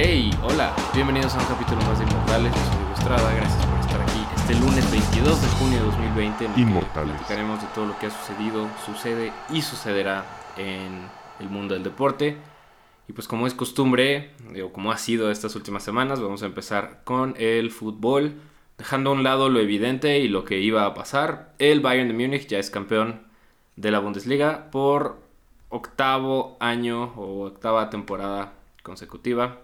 Hey, 0.00 0.30
hola, 0.44 0.76
bienvenidos 0.94 1.34
a 1.34 1.40
un 1.40 1.46
capítulo 1.46 1.80
más 1.82 1.98
de 1.98 2.04
Inmortales. 2.04 2.54
Yo 2.54 2.60
soy 2.60 2.76
Diego 2.76 2.92
Estrada, 2.92 3.34
gracias 3.34 3.66
por 3.66 3.80
estar 3.80 4.00
aquí 4.00 4.20
este 4.36 4.54
lunes 4.54 4.90
22 4.92 5.42
de 5.42 5.48
junio 5.48 5.78
de 5.78 5.84
2020. 5.86 6.44
En 6.44 6.50
el 6.50 6.54
que 6.54 6.60
Inmortales. 6.60 7.16
platicaremos 7.16 7.60
de 7.60 7.66
todo 7.74 7.86
lo 7.86 7.98
que 7.98 8.06
ha 8.06 8.10
sucedido, 8.10 8.68
sucede 8.86 9.32
y 9.50 9.60
sucederá 9.60 10.24
en 10.56 11.00
el 11.40 11.50
mundo 11.50 11.74
del 11.74 11.82
deporte. 11.82 12.36
Y 13.08 13.12
pues 13.12 13.26
como 13.26 13.48
es 13.48 13.54
costumbre, 13.54 14.30
o 14.64 14.72
como 14.72 14.92
ha 14.92 14.98
sido 14.98 15.32
estas 15.32 15.56
últimas 15.56 15.82
semanas, 15.82 16.20
vamos 16.20 16.44
a 16.44 16.46
empezar 16.46 17.00
con 17.02 17.34
el 17.36 17.72
fútbol. 17.72 18.34
Dejando 18.78 19.10
a 19.10 19.14
un 19.14 19.24
lado 19.24 19.48
lo 19.48 19.58
evidente 19.58 20.20
y 20.20 20.28
lo 20.28 20.44
que 20.44 20.60
iba 20.60 20.86
a 20.86 20.94
pasar, 20.94 21.54
el 21.58 21.80
Bayern 21.80 22.06
de 22.06 22.14
Múnich 22.14 22.46
ya 22.46 22.60
es 22.60 22.70
campeón 22.70 23.22
de 23.74 23.90
la 23.90 23.98
Bundesliga 23.98 24.70
por 24.70 25.18
octavo 25.70 26.56
año 26.60 27.14
o 27.16 27.46
octava 27.46 27.90
temporada 27.90 28.52
consecutiva. 28.84 29.58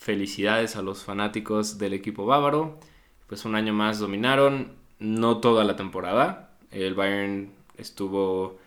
Felicidades 0.00 0.76
a 0.76 0.82
los 0.82 1.04
fanáticos 1.04 1.76
del 1.76 1.92
equipo 1.92 2.24
bávaro. 2.24 2.80
Pues 3.26 3.44
un 3.44 3.54
año 3.54 3.74
más 3.74 3.98
dominaron, 3.98 4.72
no 4.98 5.40
toda 5.40 5.62
la 5.62 5.76
temporada. 5.76 6.56
El 6.70 6.94
Bayern 6.94 7.52
estuvo 7.76 8.58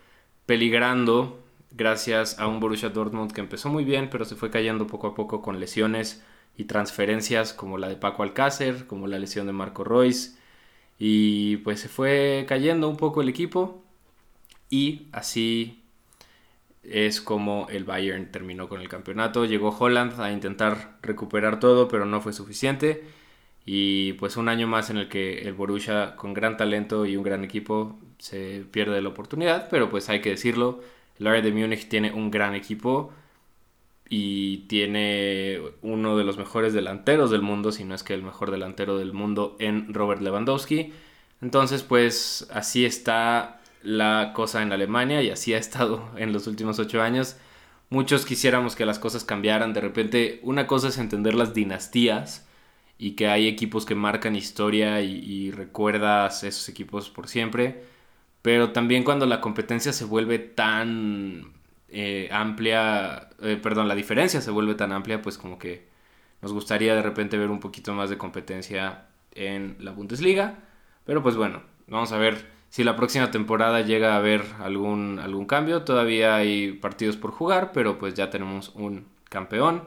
peligrando 0.45 1.39
gracias 1.71 2.37
a 2.37 2.45
un 2.45 2.59
Borussia 2.59 2.89
Dortmund 2.89 3.31
que 3.31 3.41
empezó 3.41 3.69
muy 3.69 3.83
bien, 3.83 4.11
pero 4.11 4.25
se 4.25 4.35
fue 4.35 4.51
cayendo 4.51 4.85
poco 4.85 5.07
a 5.07 5.15
poco 5.15 5.41
con 5.41 5.59
lesiones 5.59 6.23
y 6.55 6.65
transferencias 6.65 7.51
como 7.51 7.79
la 7.79 7.89
de 7.89 7.95
Paco 7.95 8.21
Alcácer, 8.21 8.85
como 8.85 9.07
la 9.07 9.17
lesión 9.17 9.47
de 9.47 9.53
Marco 9.53 9.83
Royce. 9.83 10.37
Y 10.99 11.57
pues 11.57 11.79
se 11.79 11.89
fue 11.89 12.45
cayendo 12.47 12.87
un 12.87 12.97
poco 12.97 13.23
el 13.23 13.29
equipo. 13.29 13.83
Y 14.69 15.07
así 15.11 15.82
es 16.83 17.21
como 17.21 17.67
el 17.69 17.85
Bayern 17.85 18.31
terminó 18.31 18.67
con 18.69 18.81
el 18.81 18.89
campeonato. 18.89 19.45
Llegó 19.45 19.75
Holland 19.77 20.19
a 20.19 20.31
intentar 20.31 20.97
recuperar 21.01 21.59
todo, 21.59 21.87
pero 21.87 22.05
no 22.05 22.21
fue 22.21 22.33
suficiente. 22.33 23.03
Y 23.65 24.13
pues 24.13 24.35
un 24.37 24.49
año 24.49 24.67
más 24.67 24.89
en 24.89 24.97
el 24.97 25.07
que 25.09 25.39
el 25.43 25.53
Borussia, 25.53 26.15
con 26.15 26.33
gran 26.33 26.57
talento 26.57 27.05
y 27.05 27.15
un 27.15 27.23
gran 27.23 27.43
equipo, 27.43 27.97
se 28.19 28.65
pierde 28.71 29.01
la 29.01 29.09
oportunidad. 29.09 29.69
Pero 29.69 29.89
pues 29.89 30.09
hay 30.09 30.21
que 30.21 30.31
decirlo, 30.31 30.81
el 31.19 31.25
Bayern 31.25 31.45
de 31.45 31.61
Múnich 31.61 31.87
tiene 31.87 32.11
un 32.11 32.29
gran 32.31 32.55
equipo 32.55 33.13
y 34.09 34.57
tiene 34.67 35.59
uno 35.81 36.17
de 36.17 36.23
los 36.23 36.37
mejores 36.37 36.73
delanteros 36.73 37.31
del 37.31 37.41
mundo, 37.41 37.71
si 37.71 37.83
no 37.83 37.95
es 37.95 38.03
que 38.03 38.13
el 38.13 38.23
mejor 38.23 38.51
delantero 38.51 38.97
del 38.97 39.13
mundo 39.13 39.55
en 39.59 39.93
Robert 39.93 40.21
Lewandowski. 40.21 40.93
Entonces 41.41 41.83
pues 41.83 42.47
así 42.51 42.85
está 42.85 43.61
la 43.83 44.31
cosa 44.33 44.63
en 44.63 44.71
Alemania 44.71 45.21
y 45.21 45.29
así 45.29 45.53
ha 45.53 45.57
estado 45.57 46.09
en 46.17 46.33
los 46.33 46.47
últimos 46.47 46.79
ocho 46.79 47.01
años. 47.01 47.37
Muchos 47.89 48.25
quisiéramos 48.25 48.75
que 48.75 48.85
las 48.85 48.97
cosas 48.97 49.23
cambiaran. 49.23 49.73
De 49.73 49.81
repente, 49.81 50.39
una 50.41 50.65
cosa 50.65 50.87
es 50.87 50.97
entender 50.97 51.35
las 51.35 51.53
dinastías 51.53 52.47
y 52.97 53.11
que 53.11 53.27
hay 53.27 53.47
equipos 53.47 53.85
que 53.85 53.95
marcan 53.95 54.35
historia 54.35 55.01
y, 55.01 55.51
recuerdas 55.51 56.43
esos 56.43 56.69
equipos 56.69 57.09
por 57.09 57.27
siempre. 57.27 57.83
Pero 58.41 58.71
también 58.71 59.03
cuando 59.03 59.25
la 59.25 59.41
competencia 59.41 59.93
se 59.93 60.05
vuelve 60.05 60.39
tan 60.39 61.53
eh, 61.89 62.29
amplia, 62.31 63.29
eh, 63.41 63.59
perdón, 63.61 63.87
la 63.87 63.95
diferencia 63.95 64.41
se 64.41 64.51
vuelve 64.51 64.75
tan 64.75 64.91
amplia, 64.91 65.21
pues 65.21 65.37
como 65.37 65.59
que 65.59 65.87
nos 66.41 66.53
gustaría 66.53 66.95
de 66.95 67.01
repente 67.01 67.37
ver 67.37 67.49
un 67.49 67.59
poquito 67.59 67.93
más 67.93 68.09
de 68.09 68.17
competencia 68.17 69.05
en 69.33 69.77
la 69.79 69.91
Bundesliga. 69.91 70.59
Pero 71.05 71.21
pues 71.23 71.35
bueno, 71.35 71.63
vamos 71.87 72.11
a 72.11 72.17
ver 72.17 72.52
si 72.73 72.83
la 72.83 72.95
próxima 72.95 73.29
temporada 73.29 73.81
llega 73.81 74.13
a 74.13 74.17
haber 74.17 74.43
algún, 74.57 75.19
algún 75.19 75.45
cambio. 75.45 75.83
Todavía 75.83 76.35
hay 76.35 76.71
partidos 76.71 77.17
por 77.17 77.29
jugar, 77.29 77.71
pero 77.71 77.99
pues 77.99 78.15
ya 78.15 78.31
tenemos 78.31 78.71
un 78.73 79.05
campeón. 79.29 79.83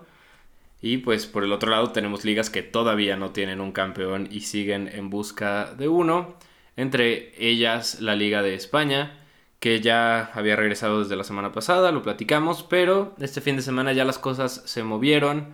Y 0.80 0.98
pues 0.98 1.26
por 1.26 1.42
el 1.42 1.52
otro 1.52 1.72
lado 1.72 1.90
tenemos 1.90 2.24
ligas 2.24 2.48
que 2.48 2.62
todavía 2.62 3.16
no 3.16 3.30
tienen 3.30 3.60
un 3.60 3.72
campeón 3.72 4.28
y 4.30 4.42
siguen 4.42 4.86
en 4.86 5.10
busca 5.10 5.74
de 5.74 5.88
uno. 5.88 6.36
Entre 6.76 7.32
ellas 7.44 8.00
la 8.00 8.14
Liga 8.14 8.40
de 8.42 8.54
España, 8.54 9.18
que 9.58 9.80
ya 9.80 10.30
había 10.32 10.54
regresado 10.54 11.00
desde 11.00 11.16
la 11.16 11.24
semana 11.24 11.50
pasada, 11.50 11.90
lo 11.90 12.04
platicamos, 12.04 12.62
pero 12.62 13.16
este 13.18 13.40
fin 13.40 13.56
de 13.56 13.62
semana 13.62 13.94
ya 13.94 14.04
las 14.04 14.20
cosas 14.20 14.62
se 14.64 14.84
movieron. 14.84 15.48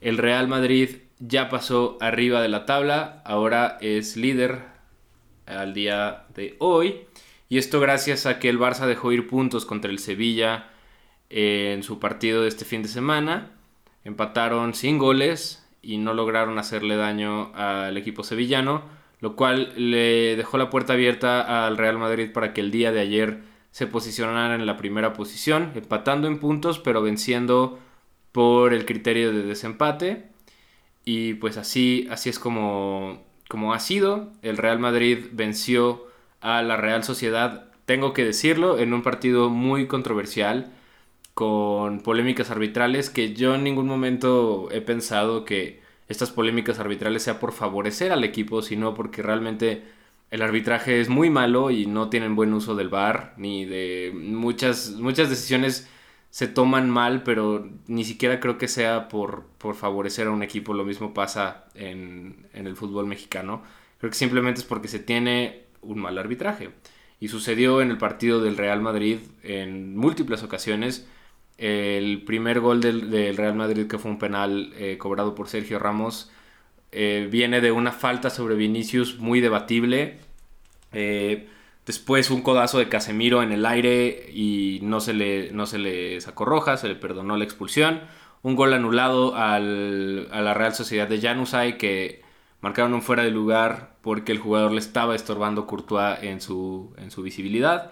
El 0.00 0.16
Real 0.16 0.48
Madrid 0.48 0.96
ya 1.18 1.50
pasó 1.50 1.98
arriba 2.00 2.40
de 2.40 2.48
la 2.48 2.64
tabla, 2.64 3.20
ahora 3.26 3.76
es 3.82 4.16
líder 4.16 4.69
al 5.50 5.74
día 5.74 6.24
de 6.34 6.56
hoy. 6.58 7.06
Y 7.48 7.58
esto 7.58 7.80
gracias 7.80 8.26
a 8.26 8.38
que 8.38 8.48
el 8.48 8.58
Barça 8.58 8.86
dejó 8.86 9.12
ir 9.12 9.26
puntos 9.26 9.66
contra 9.66 9.90
el 9.90 9.98
Sevilla 9.98 10.70
en 11.28 11.82
su 11.82 11.98
partido 11.98 12.42
de 12.42 12.48
este 12.48 12.64
fin 12.64 12.82
de 12.82 12.88
semana. 12.88 13.52
Empataron 14.04 14.74
sin 14.74 14.98
goles 14.98 15.66
y 15.82 15.98
no 15.98 16.14
lograron 16.14 16.58
hacerle 16.58 16.96
daño 16.96 17.52
al 17.54 17.96
equipo 17.96 18.22
sevillano, 18.22 18.82
lo 19.20 19.36
cual 19.36 19.72
le 19.76 20.36
dejó 20.36 20.58
la 20.58 20.70
puerta 20.70 20.92
abierta 20.92 21.66
al 21.66 21.76
Real 21.76 21.98
Madrid 21.98 22.30
para 22.32 22.52
que 22.52 22.60
el 22.60 22.70
día 22.70 22.92
de 22.92 23.00
ayer 23.00 23.40
se 23.70 23.86
posicionara 23.86 24.54
en 24.54 24.66
la 24.66 24.76
primera 24.76 25.12
posición, 25.12 25.72
empatando 25.74 26.28
en 26.28 26.38
puntos, 26.38 26.78
pero 26.78 27.02
venciendo 27.02 27.78
por 28.32 28.74
el 28.74 28.84
criterio 28.84 29.32
de 29.32 29.42
desempate. 29.42 30.30
Y 31.04 31.34
pues 31.34 31.56
así, 31.56 32.06
así 32.10 32.28
es 32.30 32.38
como, 32.38 33.24
como 33.50 33.74
ha 33.74 33.80
sido. 33.80 34.30
El 34.42 34.56
Real 34.56 34.78
Madrid 34.78 35.26
venció 35.32 36.06
a 36.40 36.62
la 36.62 36.76
Real 36.76 37.02
Sociedad, 37.04 37.66
tengo 37.84 38.12
que 38.14 38.24
decirlo, 38.24 38.78
en 38.78 38.94
un 38.94 39.02
partido 39.02 39.50
muy 39.50 39.88
controversial, 39.88 40.72
con 41.34 42.00
polémicas 42.00 42.50
arbitrales, 42.50 43.10
que 43.10 43.34
yo 43.34 43.56
en 43.56 43.64
ningún 43.64 43.88
momento 43.88 44.68
he 44.70 44.80
pensado 44.80 45.44
que 45.44 45.82
estas 46.08 46.30
polémicas 46.30 46.78
arbitrales 46.78 47.24
sea 47.24 47.40
por 47.40 47.52
favorecer 47.52 48.12
al 48.12 48.22
equipo, 48.22 48.62
sino 48.62 48.94
porque 48.94 49.20
realmente 49.22 49.82
el 50.30 50.42
arbitraje 50.42 51.00
es 51.00 51.08
muy 51.08 51.28
malo 51.28 51.72
y 51.72 51.86
no 51.86 52.08
tienen 52.08 52.36
buen 52.36 52.54
uso 52.54 52.76
del 52.76 52.88
VAR, 52.88 53.34
ni 53.36 53.64
de 53.64 54.12
muchas, 54.14 54.92
muchas 54.92 55.28
decisiones 55.28 55.88
se 56.30 56.46
toman 56.46 56.88
mal, 56.88 57.22
pero 57.22 57.68
ni 57.86 58.04
siquiera 58.04 58.40
creo 58.40 58.56
que 58.56 58.68
sea 58.68 59.08
por, 59.08 59.46
por 59.58 59.74
favorecer 59.74 60.28
a 60.28 60.30
un 60.30 60.42
equipo. 60.42 60.74
Lo 60.74 60.84
mismo 60.84 61.12
pasa 61.12 61.64
en, 61.74 62.46
en 62.52 62.66
el 62.66 62.76
fútbol 62.76 63.06
mexicano. 63.06 63.62
Creo 63.98 64.10
que 64.10 64.16
simplemente 64.16 64.60
es 64.60 64.66
porque 64.66 64.88
se 64.88 65.00
tiene 65.00 65.64
un 65.82 65.98
mal 65.98 66.18
arbitraje. 66.18 66.70
Y 67.18 67.28
sucedió 67.28 67.82
en 67.82 67.90
el 67.90 67.98
partido 67.98 68.40
del 68.40 68.56
Real 68.56 68.80
Madrid 68.80 69.18
en 69.42 69.96
múltiples 69.96 70.42
ocasiones. 70.42 71.06
El 71.58 72.22
primer 72.22 72.60
gol 72.60 72.80
del, 72.80 73.10
del 73.10 73.36
Real 73.36 73.54
Madrid, 73.54 73.86
que 73.86 73.98
fue 73.98 74.10
un 74.10 74.18
penal 74.18 74.72
eh, 74.76 74.96
cobrado 74.98 75.34
por 75.34 75.48
Sergio 75.48 75.78
Ramos, 75.78 76.30
eh, 76.92 77.28
viene 77.30 77.60
de 77.60 77.72
una 77.72 77.92
falta 77.92 78.30
sobre 78.30 78.54
Vinicius 78.54 79.18
muy 79.18 79.40
debatible. 79.40 80.18
Eh, 80.92 81.48
después 81.90 82.30
un 82.30 82.42
codazo 82.42 82.78
de 82.78 82.88
Casemiro 82.88 83.42
en 83.42 83.50
el 83.50 83.66
aire 83.66 84.30
y 84.32 84.78
no 84.84 85.00
se, 85.00 85.12
le, 85.12 85.50
no 85.50 85.66
se 85.66 85.78
le 85.78 86.20
sacó 86.20 86.44
roja, 86.44 86.76
se 86.76 86.86
le 86.86 86.94
perdonó 86.94 87.36
la 87.36 87.42
expulsión. 87.42 88.02
Un 88.42 88.54
gol 88.54 88.74
anulado 88.74 89.34
al, 89.34 90.28
a 90.30 90.40
la 90.40 90.54
Real 90.54 90.72
Sociedad 90.72 91.08
de 91.08 91.20
Januzaj 91.20 91.78
que 91.78 92.22
marcaron 92.60 92.94
un 92.94 93.02
fuera 93.02 93.24
de 93.24 93.32
lugar 93.32 93.96
porque 94.02 94.30
el 94.30 94.38
jugador 94.38 94.70
le 94.70 94.78
estaba 94.78 95.16
estorbando 95.16 95.66
Courtois 95.66 96.22
en 96.22 96.40
su, 96.40 96.94
en 96.96 97.10
su 97.10 97.22
visibilidad. 97.22 97.90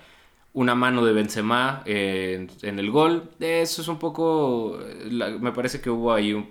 Una 0.52 0.76
mano 0.76 1.04
de 1.04 1.12
Benzema 1.12 1.82
en, 1.84 2.48
el 2.62 2.90
gol. 2.92 3.30
Eso 3.40 3.82
es 3.82 3.88
un 3.88 3.98
poco... 3.98 4.78
me 5.10 5.50
parece 5.50 5.80
que 5.80 5.90
hubo 5.90 6.12
ahí 6.12 6.34
un... 6.34 6.48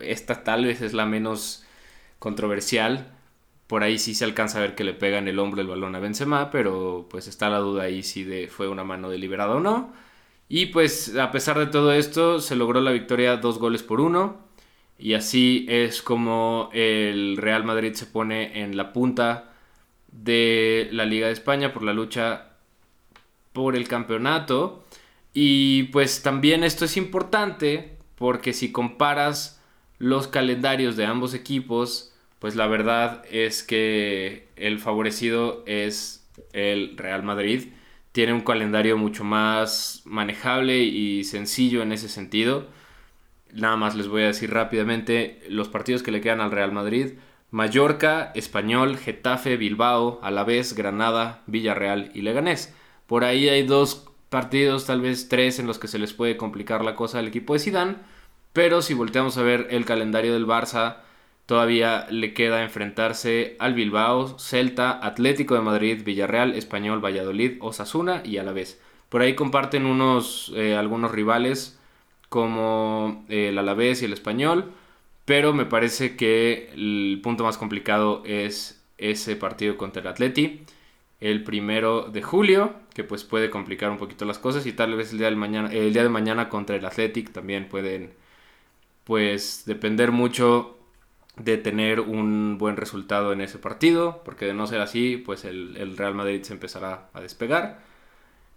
Esta 0.00 0.42
tal 0.42 0.64
vez 0.64 0.80
es 0.80 0.94
la 0.94 1.06
menos 1.06 1.64
controversial. 2.18 3.17
Por 3.68 3.84
ahí 3.84 3.98
sí 3.98 4.14
se 4.14 4.24
alcanza 4.24 4.58
a 4.58 4.62
ver 4.62 4.74
que 4.74 4.84
le 4.84 4.94
pega 4.94 5.18
en 5.18 5.28
el 5.28 5.38
hombro 5.38 5.60
el 5.60 5.68
balón 5.68 5.94
a 5.94 6.00
Benzema, 6.00 6.50
pero 6.50 7.06
pues 7.10 7.28
está 7.28 7.50
la 7.50 7.58
duda 7.58 7.84
ahí 7.84 8.02
si 8.02 8.24
de, 8.24 8.48
fue 8.48 8.68
una 8.68 8.82
mano 8.84 9.10
deliberada 9.10 9.54
o 9.54 9.60
no. 9.60 9.92
Y 10.48 10.66
pues 10.66 11.16
a 11.16 11.30
pesar 11.30 11.58
de 11.58 11.66
todo 11.66 11.92
esto 11.92 12.40
se 12.40 12.56
logró 12.56 12.80
la 12.80 12.92
victoria 12.92 13.36
dos 13.36 13.58
goles 13.58 13.82
por 13.82 14.00
uno. 14.00 14.38
Y 14.98 15.14
así 15.14 15.66
es 15.68 16.02
como 16.02 16.70
el 16.72 17.36
Real 17.36 17.64
Madrid 17.64 17.92
se 17.94 18.06
pone 18.06 18.62
en 18.62 18.76
la 18.76 18.92
punta 18.92 19.52
de 20.10 20.88
la 20.92 21.04
Liga 21.04 21.26
de 21.28 21.34
España 21.34 21.72
por 21.72 21.82
la 21.82 21.92
lucha 21.92 22.52
por 23.52 23.76
el 23.76 23.86
campeonato. 23.86 24.84
Y 25.34 25.84
pues 25.84 26.22
también 26.22 26.64
esto 26.64 26.84
es 26.86 26.96
importante 26.96 27.98
porque 28.16 28.52
si 28.52 28.72
comparas 28.72 29.62
los 29.98 30.26
calendarios 30.28 30.96
de 30.96 31.06
ambos 31.06 31.34
equipos, 31.34 32.12
pues 32.38 32.54
la 32.56 32.66
verdad 32.66 33.24
es 33.30 33.62
que 33.62 34.48
el 34.56 34.78
favorecido 34.78 35.64
es 35.66 36.26
el 36.52 36.96
Real 36.96 37.22
Madrid. 37.22 37.68
Tiene 38.12 38.32
un 38.32 38.40
calendario 38.40 38.96
mucho 38.96 39.24
más 39.24 40.02
manejable 40.04 40.78
y 40.78 41.24
sencillo 41.24 41.82
en 41.82 41.92
ese 41.92 42.08
sentido. 42.08 42.66
Nada 43.52 43.76
más 43.76 43.94
les 43.94 44.08
voy 44.08 44.22
a 44.22 44.26
decir 44.26 44.52
rápidamente 44.52 45.42
los 45.48 45.68
partidos 45.68 46.02
que 46.02 46.10
le 46.10 46.20
quedan 46.20 46.40
al 46.40 46.50
Real 46.50 46.72
Madrid. 46.72 47.14
Mallorca, 47.50 48.30
Español, 48.34 48.98
Getafe, 48.98 49.56
Bilbao, 49.56 50.20
Alavés, 50.22 50.74
Granada, 50.74 51.42
Villarreal 51.46 52.10
y 52.14 52.20
Leganés. 52.20 52.74
Por 53.06 53.24
ahí 53.24 53.48
hay 53.48 53.62
dos 53.62 54.06
partidos, 54.28 54.84
tal 54.84 55.00
vez 55.00 55.28
tres, 55.28 55.58
en 55.58 55.66
los 55.66 55.78
que 55.78 55.88
se 55.88 55.98
les 55.98 56.12
puede 56.12 56.36
complicar 56.36 56.84
la 56.84 56.94
cosa 56.94 57.18
al 57.18 57.26
equipo 57.26 57.54
de 57.54 57.60
Sidán. 57.60 58.02
Pero 58.52 58.82
si 58.82 58.92
volteamos 58.92 59.38
a 59.38 59.42
ver 59.42 59.68
el 59.70 59.86
calendario 59.86 60.34
del 60.34 60.46
Barça, 60.46 60.98
todavía 61.48 62.06
le 62.10 62.34
queda 62.34 62.62
enfrentarse 62.62 63.56
al 63.58 63.72
Bilbao, 63.72 64.38
Celta, 64.38 65.00
Atlético 65.02 65.54
de 65.54 65.62
Madrid, 65.62 66.04
Villarreal, 66.04 66.52
Español, 66.54 67.02
Valladolid, 67.02 67.56
Osasuna 67.62 68.20
y 68.22 68.36
Alavés. 68.36 68.78
Por 69.08 69.22
ahí 69.22 69.34
comparten 69.34 69.86
unos 69.86 70.52
eh, 70.54 70.76
algunos 70.76 71.10
rivales 71.10 71.80
como 72.28 73.24
eh, 73.30 73.48
el 73.48 73.56
Alavés 73.56 74.02
y 74.02 74.04
el 74.04 74.12
Español, 74.12 74.72
pero 75.24 75.54
me 75.54 75.64
parece 75.64 76.16
que 76.16 76.70
el 76.74 77.18
punto 77.22 77.44
más 77.44 77.56
complicado 77.56 78.22
es 78.26 78.84
ese 78.98 79.34
partido 79.34 79.78
contra 79.78 80.02
el 80.02 80.08
Atleti 80.08 80.66
el 81.20 81.44
primero 81.44 82.02
de 82.02 82.22
julio, 82.22 82.74
que 82.94 83.04
pues 83.04 83.24
puede 83.24 83.50
complicar 83.50 83.90
un 83.90 83.96
poquito 83.96 84.26
las 84.26 84.38
cosas 84.38 84.66
y 84.66 84.72
tal 84.72 84.94
vez 84.96 85.12
el 85.12 85.18
día, 85.18 85.28
el 85.28 85.92
día 85.94 86.02
de 86.02 86.08
mañana 86.10 86.50
contra 86.50 86.76
el 86.76 86.84
Athletic 86.84 87.32
también 87.32 87.68
pueden 87.68 88.12
pues 89.04 89.64
depender 89.64 90.12
mucho 90.12 90.77
de 91.38 91.56
tener 91.56 92.00
un 92.00 92.58
buen 92.58 92.76
resultado 92.76 93.32
en 93.32 93.40
ese 93.40 93.58
partido, 93.58 94.22
porque 94.24 94.46
de 94.46 94.54
no 94.54 94.66
ser 94.66 94.80
así, 94.80 95.16
pues 95.16 95.44
el, 95.44 95.96
Real 95.96 96.14
Madrid 96.14 96.42
se 96.42 96.52
empezará 96.52 97.08
a 97.12 97.20
despegar. 97.20 97.80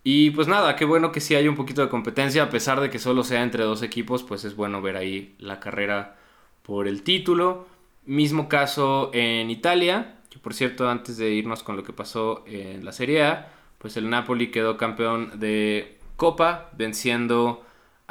Y 0.04 0.32
pues 0.32 0.48
nada, 0.48 0.76
qué 0.76 0.86
bueno 0.86 1.12
que 1.12 1.20
sí 1.20 1.36
hay 1.36 1.48
un 1.48 1.56
poquito 1.56 1.82
de 1.82 1.90
competencia, 1.90 2.44
a 2.44 2.50
pesar 2.50 2.82
de 2.82 2.90
que 2.90 3.00
solo 3.00 3.24
sea 3.24 3.44
entre 3.44 3.64
dos 3.64 3.84
equipos, 3.84 4.24
pues 4.24 4.46
es 4.46 4.56
bueno 4.56 4.82
ver 4.82 4.98
ahí 4.98 5.36
la 5.40 5.60
carrera 5.60 6.18
por 6.64 6.88
el 6.88 7.04
título. 7.04 7.68
Mismo 8.06 8.50
caso 8.50 9.12
en 9.14 9.52
Italia, 9.52 10.18
que 10.30 10.40
por 10.40 10.54
cierto, 10.56 10.90
antes 10.90 11.18
de 11.18 11.30
irnos 11.32 11.62
con 11.62 11.78
lo 11.78 11.84
que 11.84 11.94
pasó 11.94 12.44
en 12.48 12.84
la 12.84 12.94
Serie 12.94 13.24
A, 13.24 13.54
pues 13.78 13.96
el 13.98 14.10
Napoli 14.10 14.50
quedó 14.50 14.78
campeón 14.78 15.40
de 15.40 16.00
Copa, 16.16 16.70
venciendo 16.78 17.64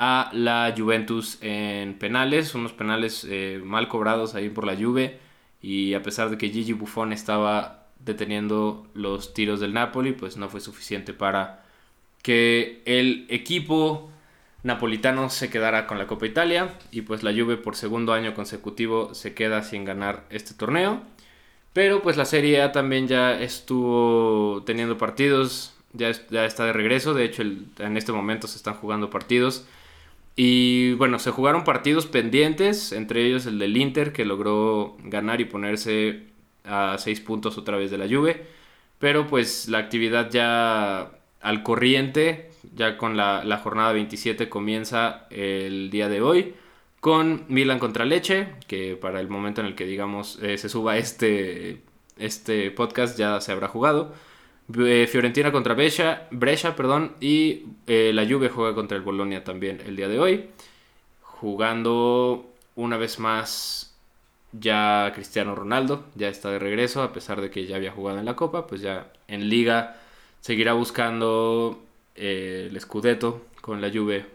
a 0.02 0.30
la 0.32 0.74
Juventus 0.74 1.36
en 1.42 1.92
penales, 1.98 2.54
unos 2.54 2.72
penales 2.72 3.26
eh, 3.28 3.60
mal 3.62 3.86
cobrados 3.86 4.34
ahí 4.34 4.48
por 4.48 4.64
la 4.64 4.74
Juve, 4.74 5.18
y 5.60 5.92
a 5.92 6.02
pesar 6.02 6.30
de 6.30 6.38
que 6.38 6.48
Gigi 6.48 6.72
Buffon 6.72 7.12
estaba 7.12 7.86
deteniendo 7.98 8.86
los 8.94 9.34
tiros 9.34 9.60
del 9.60 9.74
Napoli, 9.74 10.12
pues 10.12 10.38
no 10.38 10.48
fue 10.48 10.62
suficiente 10.62 11.12
para 11.12 11.66
que 12.22 12.80
el 12.86 13.26
equipo 13.28 14.10
napolitano 14.62 15.28
se 15.28 15.50
quedara 15.50 15.86
con 15.86 15.98
la 15.98 16.06
Copa 16.06 16.24
Italia 16.24 16.78
y 16.90 17.02
pues 17.02 17.22
la 17.22 17.32
Juve 17.32 17.58
por 17.58 17.76
segundo 17.76 18.14
año 18.14 18.32
consecutivo 18.32 19.12
se 19.12 19.34
queda 19.34 19.62
sin 19.62 19.84
ganar 19.84 20.24
este 20.30 20.54
torneo. 20.54 21.02
Pero 21.74 22.00
pues 22.00 22.16
la 22.16 22.24
Serie 22.24 22.62
A 22.62 22.72
también 22.72 23.06
ya 23.06 23.38
estuvo 23.38 24.62
teniendo 24.64 24.96
partidos, 24.96 25.74
ya, 25.92 26.10
ya 26.30 26.46
está 26.46 26.64
de 26.64 26.72
regreso, 26.72 27.12
de 27.12 27.24
hecho 27.26 27.42
en 27.42 27.98
este 27.98 28.12
momento 28.12 28.48
se 28.48 28.56
están 28.56 28.74
jugando 28.74 29.10
partidos. 29.10 29.66
Y 30.36 30.94
bueno, 30.94 31.18
se 31.18 31.30
jugaron 31.30 31.64
partidos 31.64 32.06
pendientes, 32.06 32.92
entre 32.92 33.26
ellos 33.26 33.46
el 33.46 33.58
del 33.58 33.76
Inter, 33.76 34.12
que 34.12 34.24
logró 34.24 34.96
ganar 35.04 35.40
y 35.40 35.44
ponerse 35.44 36.24
a 36.64 36.96
6 36.98 37.20
puntos 37.20 37.58
otra 37.58 37.76
vez 37.76 37.90
de 37.90 37.98
la 37.98 38.08
Juve. 38.08 38.46
Pero 38.98 39.26
pues 39.26 39.68
la 39.68 39.78
actividad 39.78 40.30
ya 40.30 41.10
al 41.40 41.62
corriente, 41.62 42.50
ya 42.74 42.96
con 42.96 43.16
la, 43.16 43.44
la 43.44 43.58
jornada 43.58 43.92
27 43.92 44.48
comienza 44.48 45.26
el 45.30 45.90
día 45.90 46.08
de 46.08 46.20
hoy 46.20 46.54
con 47.00 47.46
Milan 47.48 47.78
contra 47.78 48.04
Leche, 48.04 48.48
que 48.66 48.96
para 48.96 49.20
el 49.20 49.28
momento 49.28 49.60
en 49.60 49.66
el 49.68 49.74
que 49.74 49.86
digamos 49.86 50.38
eh, 50.42 50.58
se 50.58 50.68
suba 50.68 50.98
este, 50.98 51.82
este 52.18 52.70
podcast 52.70 53.18
ya 53.18 53.40
se 53.40 53.52
habrá 53.52 53.68
jugado. 53.68 54.14
Eh, 54.78 55.06
Fiorentina 55.10 55.50
contra 55.50 55.74
Brescia, 55.74 56.28
Brescia 56.30 56.76
perdón, 56.76 57.12
y 57.20 57.64
eh, 57.86 58.12
la 58.14 58.26
Juve 58.26 58.48
juega 58.48 58.74
contra 58.74 58.96
el 58.96 59.02
Bolonia 59.02 59.42
también 59.44 59.80
el 59.86 59.96
día 59.96 60.08
de 60.08 60.18
hoy. 60.18 60.50
Jugando 61.22 62.46
una 62.76 62.96
vez 62.96 63.18
más 63.18 63.96
ya 64.52 65.12
Cristiano 65.14 65.54
Ronaldo, 65.54 66.04
ya 66.14 66.28
está 66.28 66.50
de 66.50 66.58
regreso, 66.58 67.02
a 67.02 67.12
pesar 67.12 67.40
de 67.40 67.50
que 67.50 67.66
ya 67.66 67.76
había 67.76 67.92
jugado 67.92 68.18
en 68.18 68.24
la 68.26 68.36
Copa, 68.36 68.66
pues 68.66 68.80
ya 68.80 69.12
en 69.28 69.48
Liga 69.48 69.96
seguirá 70.40 70.72
buscando 70.72 71.82
el 72.14 72.78
Scudetto 72.80 73.46
con 73.60 73.80
la 73.80 73.90
Juve 73.90 74.26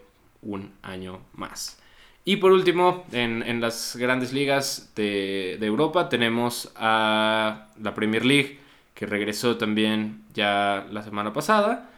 un 0.42 0.72
año 0.82 1.20
más. 1.34 1.78
Y 2.24 2.36
por 2.36 2.50
último, 2.50 3.04
en, 3.12 3.60
las 3.60 3.94
grandes 3.96 4.32
ligas 4.32 4.92
de, 4.96 5.54
Europa 5.60 6.08
tenemos 6.08 6.72
a 6.74 7.68
la 7.80 7.94
Premier 7.94 8.24
League, 8.24 8.58
que 8.96 9.06
regresó 9.06 9.58
también 9.58 10.22
ya 10.34 10.86
la 10.90 11.02
semana 11.02 11.32
pasada. 11.34 11.90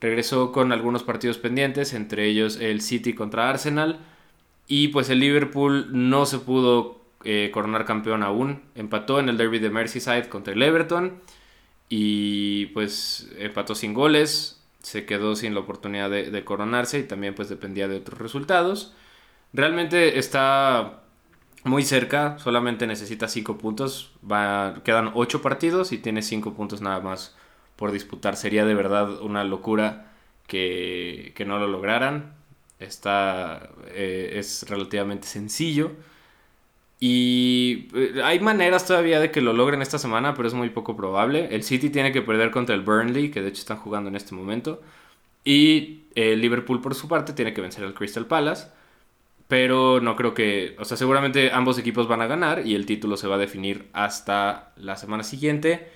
Regresó 0.00 0.50
con 0.50 0.72
algunos 0.72 1.02
partidos 1.02 1.36
pendientes, 1.36 1.92
entre 1.92 2.24
ellos 2.24 2.56
el 2.56 2.80
City 2.80 3.12
contra 3.12 3.50
Arsenal. 3.50 4.00
Y 4.66 4.88
pues 4.88 5.10
el 5.10 5.20
Liverpool 5.20 5.88
no 5.92 6.24
se 6.24 6.38
pudo 6.38 7.02
eh, 7.22 7.50
coronar 7.52 7.84
campeón 7.84 8.22
aún. 8.22 8.62
Empató 8.74 9.20
en 9.20 9.28
el 9.28 9.36
Derby 9.36 9.58
de 9.58 9.68
Merseyside 9.68 10.30
contra 10.30 10.54
el 10.54 10.62
Everton. 10.62 11.20
Y 11.90 12.66
pues 12.66 13.30
empató 13.38 13.74
sin 13.74 13.92
goles. 13.92 14.64
Se 14.82 15.04
quedó 15.04 15.36
sin 15.36 15.52
la 15.52 15.60
oportunidad 15.60 16.08
de, 16.08 16.30
de 16.30 16.44
coronarse 16.44 17.00
y 17.00 17.02
también 17.02 17.34
pues 17.34 17.50
dependía 17.50 17.88
de 17.88 17.96
otros 17.96 18.18
resultados. 18.18 18.94
Realmente 19.52 20.18
está 20.18 21.02
muy 21.68 21.84
cerca, 21.84 22.38
solamente 22.38 22.86
necesita 22.86 23.28
5 23.28 23.58
puntos. 23.58 24.12
Quedan 24.84 25.12
8 25.14 25.42
partidos 25.42 25.92
y 25.92 25.98
tiene 25.98 26.22
5 26.22 26.54
puntos 26.54 26.80
nada 26.80 27.00
más 27.00 27.36
por 27.76 27.92
disputar. 27.92 28.36
Sería 28.36 28.64
de 28.64 28.74
verdad 28.74 29.20
una 29.22 29.44
locura 29.44 30.12
que, 30.46 31.32
no 31.46 31.58
lo 31.58 31.68
lograran. 31.68 32.34
Está, 32.80 33.70
eh, 33.88 34.32
es 34.34 34.66
relativamente 34.68 35.26
sencillo. 35.28 35.92
Y 37.00 37.88
eh, 37.94 38.20
hay 38.24 38.40
maneras 38.40 38.86
todavía 38.86 39.20
de 39.20 39.30
que 39.30 39.40
lo 39.40 39.52
logren 39.52 39.82
esta 39.82 39.98
semana, 39.98 40.34
pero 40.34 40.48
es 40.48 40.54
muy 40.54 40.70
poco 40.70 40.96
probable. 40.96 41.48
El 41.54 41.62
City 41.62 41.90
tiene 41.90 42.12
que 42.12 42.22
perder 42.22 42.50
contra 42.50 42.74
el 42.74 42.82
Burnley, 42.82 43.30
que 43.30 43.42
de 43.42 43.48
hecho 43.48 43.60
están 43.60 43.78
jugando 43.78 44.08
en 44.08 44.16
este 44.16 44.34
momento. 44.34 44.82
Y 45.44 46.02
el 46.14 46.40
Liverpool, 46.40 46.80
por 46.80 46.94
su 46.94 47.08
parte, 47.08 47.32
tiene 47.32 47.54
que 47.54 47.60
vencer 47.60 47.84
al 47.84 47.94
Crystal 47.94 48.26
Palace. 48.26 48.68
Pero 49.48 50.00
no 50.00 50.14
creo 50.14 50.34
que, 50.34 50.76
o 50.78 50.84
sea, 50.84 50.96
seguramente 50.96 51.50
ambos 51.52 51.78
equipos 51.78 52.06
van 52.06 52.20
a 52.20 52.26
ganar 52.26 52.66
y 52.66 52.74
el 52.74 52.86
título 52.86 53.16
se 53.16 53.28
va 53.28 53.36
a 53.36 53.38
definir 53.38 53.88
hasta 53.94 54.72
la 54.76 54.96
semana 54.96 55.24
siguiente 55.24 55.88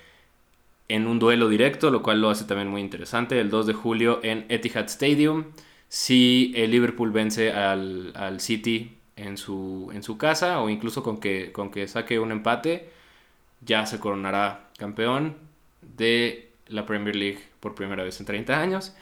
en 0.89 1.07
un 1.07 1.19
duelo 1.19 1.49
directo, 1.49 1.91
lo 1.91 2.03
cual 2.03 2.21
lo 2.21 2.29
hace 2.29 2.45
también 2.45 2.69
muy 2.69 2.81
interesante. 2.81 3.39
El 3.39 3.49
2 3.49 3.67
de 3.67 3.73
julio 3.73 4.19
en 4.23 4.45
Etihad 4.49 4.85
Stadium. 4.85 5.45
Si 5.87 6.51
el 6.55 6.71
Liverpool 6.71 7.11
vence 7.11 7.51
al, 7.51 8.39
City 8.39 8.97
en 9.15 9.37
su, 9.37 9.91
en 9.93 10.03
su 10.03 10.17
casa 10.17 10.59
o 10.61 10.69
incluso 10.69 11.03
con 11.03 11.19
que, 11.19 11.51
con 11.51 11.69
que 11.71 11.87
saque 11.87 12.19
un 12.19 12.31
empate, 12.31 12.89
ya 13.61 13.85
se 13.85 13.99
coronará 13.99 14.69
campeón 14.77 15.37
de 15.81 16.51
la 16.67 16.85
Premier 16.85 17.15
League 17.15 17.39
por 17.59 17.75
primera 17.75 18.03
vez 18.03 18.19
en 18.19 18.25
30 18.25 18.59
años. 18.59 18.95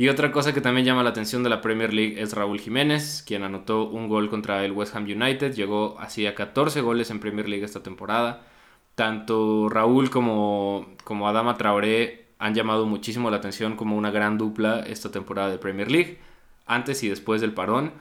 Y 0.00 0.08
otra 0.08 0.30
cosa 0.30 0.54
que 0.54 0.60
también 0.60 0.86
llama 0.86 1.02
la 1.02 1.10
atención 1.10 1.42
de 1.42 1.50
la 1.50 1.60
Premier 1.60 1.92
League 1.92 2.22
es 2.22 2.32
Raúl 2.32 2.60
Jiménez, 2.60 3.24
quien 3.26 3.42
anotó 3.42 3.88
un 3.88 4.08
gol 4.08 4.30
contra 4.30 4.64
el 4.64 4.70
West 4.70 4.94
Ham 4.94 5.02
United. 5.04 5.54
Llegó 5.54 5.98
así 5.98 6.24
a 6.26 6.36
14 6.36 6.80
goles 6.82 7.10
en 7.10 7.18
Premier 7.18 7.48
League 7.48 7.64
esta 7.64 7.82
temporada. 7.82 8.46
Tanto 8.94 9.68
Raúl 9.68 10.08
como, 10.08 10.94
como 11.02 11.28
Adama 11.28 11.56
Traoré 11.56 12.28
han 12.38 12.54
llamado 12.54 12.86
muchísimo 12.86 13.28
la 13.28 13.38
atención 13.38 13.74
como 13.74 13.96
una 13.96 14.12
gran 14.12 14.38
dupla 14.38 14.80
esta 14.86 15.10
temporada 15.10 15.50
de 15.50 15.58
Premier 15.58 15.90
League, 15.90 16.18
antes 16.66 17.02
y 17.02 17.08
después 17.08 17.40
del 17.40 17.52
parón. 17.52 17.92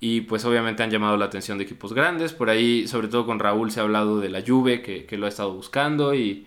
Y 0.00 0.22
pues 0.22 0.46
obviamente 0.46 0.82
han 0.82 0.90
llamado 0.90 1.18
la 1.18 1.26
atención 1.26 1.58
de 1.58 1.64
equipos 1.64 1.92
grandes. 1.92 2.32
Por 2.32 2.48
ahí, 2.48 2.88
sobre 2.88 3.08
todo 3.08 3.26
con 3.26 3.38
Raúl, 3.38 3.70
se 3.70 3.80
ha 3.80 3.82
hablado 3.82 4.20
de 4.20 4.30
la 4.30 4.42
Juve, 4.46 4.80
que, 4.80 5.04
que 5.04 5.18
lo 5.18 5.26
ha 5.26 5.28
estado 5.28 5.52
buscando. 5.52 6.14
Y 6.14 6.46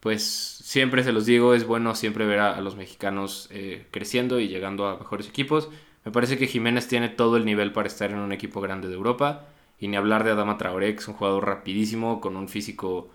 pues 0.00 0.22
siempre 0.24 1.02
se 1.02 1.12
los 1.12 1.26
digo, 1.26 1.54
es 1.54 1.66
bueno 1.66 1.94
siempre 1.94 2.26
ver 2.26 2.38
a, 2.38 2.60
los 2.60 2.76
mexicanos 2.76 3.48
eh, 3.50 3.86
creciendo 3.90 4.38
y 4.38 4.48
llegando 4.48 4.86
a 4.86 4.98
mejores 4.98 5.28
equipos. 5.28 5.68
Me 6.04 6.12
parece 6.12 6.38
que 6.38 6.46
Jiménez 6.46 6.88
tiene 6.88 7.08
todo 7.08 7.36
el 7.36 7.44
nivel 7.44 7.72
para 7.72 7.88
estar 7.88 8.10
en 8.10 8.18
un 8.18 8.32
equipo 8.32 8.60
grande 8.60 8.88
de 8.88 8.94
Europa. 8.94 9.46
Y 9.80 9.88
ni 9.88 9.96
hablar 9.96 10.24
de 10.24 10.30
Adama 10.30 10.58
Traoré, 10.58 10.94
que 10.94 11.00
es 11.00 11.08
un 11.08 11.14
jugador 11.14 11.46
rapidísimo, 11.46 12.20
con 12.20 12.36
un 12.36 12.48
físico 12.48 13.10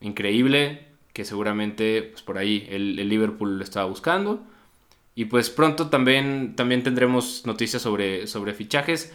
increíble, 0.00 0.86
que 1.12 1.24
seguramente 1.24 2.02
pues, 2.02 2.22
por 2.22 2.38
ahí 2.38 2.66
el, 2.70 2.96
Liverpool 3.08 3.58
lo 3.58 3.64
estaba 3.64 3.86
buscando. 3.86 4.42
Y 5.14 5.26
pues 5.26 5.50
pronto 5.50 5.88
también, 5.88 6.54
también 6.56 6.82
tendremos 6.82 7.44
noticias 7.46 7.82
sobre, 7.82 8.26
sobre 8.26 8.52
fichajes. 8.54 9.12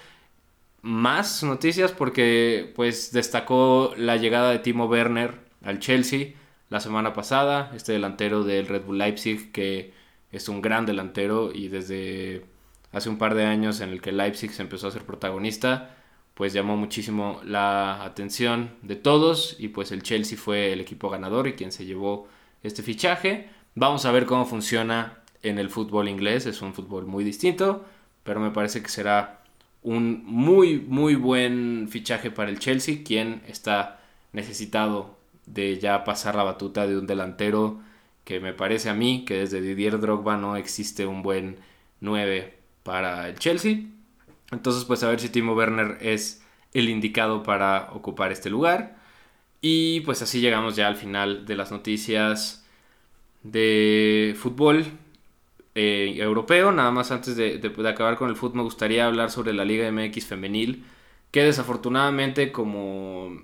Más 0.81 1.43
noticias 1.43 1.91
porque 1.91 2.71
pues 2.75 3.11
destacó 3.11 3.93
la 3.97 4.17
llegada 4.17 4.51
de 4.51 4.59
Timo 4.59 4.85
Werner 4.87 5.39
al 5.63 5.79
Chelsea 5.79 6.33
la 6.71 6.79
semana 6.79 7.13
pasada, 7.13 7.69
este 7.75 7.91
delantero 7.91 8.45
del 8.45 8.65
Red 8.65 8.85
Bull 8.85 8.97
Leipzig 8.97 9.51
que 9.51 9.93
es 10.31 10.47
un 10.47 10.61
gran 10.61 10.85
delantero 10.85 11.51
y 11.53 11.67
desde 11.67 12.45
hace 12.93 13.09
un 13.09 13.17
par 13.17 13.35
de 13.35 13.43
años 13.43 13.81
en 13.81 13.89
el 13.89 14.01
que 14.01 14.13
Leipzig 14.13 14.53
se 14.53 14.61
empezó 14.61 14.87
a 14.87 14.91
ser 14.91 15.03
protagonista, 15.03 15.97
pues 16.33 16.53
llamó 16.53 16.77
muchísimo 16.77 17.41
la 17.43 18.05
atención 18.05 18.71
de 18.83 18.95
todos 18.95 19.57
y 19.59 19.67
pues 19.67 19.91
el 19.91 20.01
Chelsea 20.01 20.37
fue 20.37 20.71
el 20.71 20.79
equipo 20.79 21.09
ganador 21.09 21.49
y 21.49 21.53
quien 21.53 21.73
se 21.73 21.85
llevó 21.85 22.29
este 22.63 22.83
fichaje. 22.83 23.49
Vamos 23.75 24.05
a 24.05 24.13
ver 24.13 24.25
cómo 24.25 24.45
funciona 24.45 25.17
en 25.43 25.59
el 25.59 25.69
fútbol 25.69 26.07
inglés, 26.07 26.45
es 26.45 26.61
un 26.61 26.73
fútbol 26.73 27.05
muy 27.05 27.25
distinto, 27.25 27.83
pero 28.23 28.39
me 28.39 28.51
parece 28.51 28.81
que 28.81 28.87
será 28.87 29.43
un 29.83 30.23
muy, 30.25 30.79
muy 30.79 31.15
buen 31.15 31.89
fichaje 31.89 32.31
para 32.31 32.49
el 32.49 32.59
Chelsea, 32.59 33.03
quien 33.03 33.41
está 33.45 33.99
necesitado 34.31 35.19
de 35.53 35.79
ya 35.79 36.03
pasar 36.03 36.35
la 36.35 36.43
batuta 36.43 36.87
de 36.87 36.97
un 36.97 37.07
delantero 37.07 37.79
que 38.23 38.39
me 38.39 38.53
parece 38.53 38.89
a 38.89 38.93
mí 38.93 39.25
que 39.25 39.39
desde 39.39 39.61
Didier 39.61 39.99
Drogba 39.99 40.37
no 40.37 40.55
existe 40.55 41.05
un 41.05 41.23
buen 41.23 41.57
9 42.01 42.57
para 42.83 43.27
el 43.29 43.37
Chelsea. 43.39 43.79
Entonces, 44.51 44.85
pues 44.85 45.03
a 45.03 45.09
ver 45.09 45.19
si 45.19 45.29
Timo 45.29 45.53
Werner 45.53 45.97
es 46.01 46.43
el 46.73 46.89
indicado 46.89 47.43
para 47.43 47.89
ocupar 47.93 48.31
este 48.31 48.49
lugar. 48.49 48.97
Y 49.61 50.01
pues 50.01 50.21
así 50.21 50.41
llegamos 50.41 50.75
ya 50.75 50.87
al 50.87 50.95
final 50.95 51.45
de 51.45 51.55
las 51.55 51.71
noticias 51.71 52.65
de 53.43 54.35
fútbol 54.39 54.85
eh, 55.75 56.15
europeo. 56.17 56.71
Nada 56.71 56.91
más 56.91 57.11
antes 57.11 57.35
de, 57.35 57.61
acabar 57.87 58.17
con 58.17 58.29
el 58.29 58.35
fútbol 58.35 58.57
me 58.57 58.63
gustaría 58.63 59.05
hablar 59.05 59.31
sobre 59.31 59.53
la 59.53 59.65
Liga 59.65 59.89
MX 59.91 60.25
femenil, 60.25 60.85
que 61.31 61.43
desafortunadamente 61.43 62.51
como, 62.51 63.43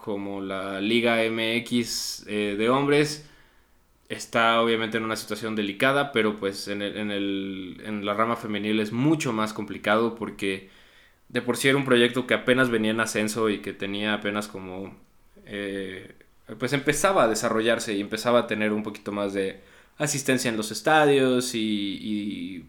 como 0.00 0.40
la 0.40 0.80
Liga 0.80 1.18
MX 1.28 2.24
eh, 2.28 2.54
de 2.56 2.68
hombres 2.68 3.28
está 4.08 4.62
obviamente 4.62 4.96
en 4.96 5.04
una 5.04 5.16
situación 5.16 5.56
delicada, 5.56 6.12
pero 6.12 6.36
pues 6.36 6.68
en, 6.68 6.82
en, 6.82 7.10
el, 7.10 7.82
en 7.84 8.06
la 8.06 8.14
rama 8.14 8.36
femenil 8.36 8.80
es 8.80 8.92
mucho 8.92 9.32
más 9.32 9.52
complicado 9.52 10.14
porque 10.14 10.70
de 11.28 11.42
por 11.42 11.56
sí 11.56 11.68
era 11.68 11.76
un 11.76 11.84
proyecto 11.84 12.26
que 12.26 12.34
apenas 12.34 12.70
venía 12.70 12.92
en 12.92 13.00
ascenso 13.00 13.50
y 13.50 13.58
que 13.58 13.72
tenía 13.72 14.14
apenas 14.14 14.48
como... 14.48 14.96
Eh, 15.46 16.14
pues 16.58 16.72
empezaba 16.72 17.24
a 17.24 17.28
desarrollarse 17.28 17.94
y 17.94 18.00
empezaba 18.00 18.40
a 18.40 18.46
tener 18.46 18.72
un 18.72 18.82
poquito 18.82 19.12
más 19.12 19.34
de 19.34 19.60
asistencia 19.98 20.48
en 20.48 20.56
los 20.56 20.70
estadios 20.70 21.54
y, 21.54 22.64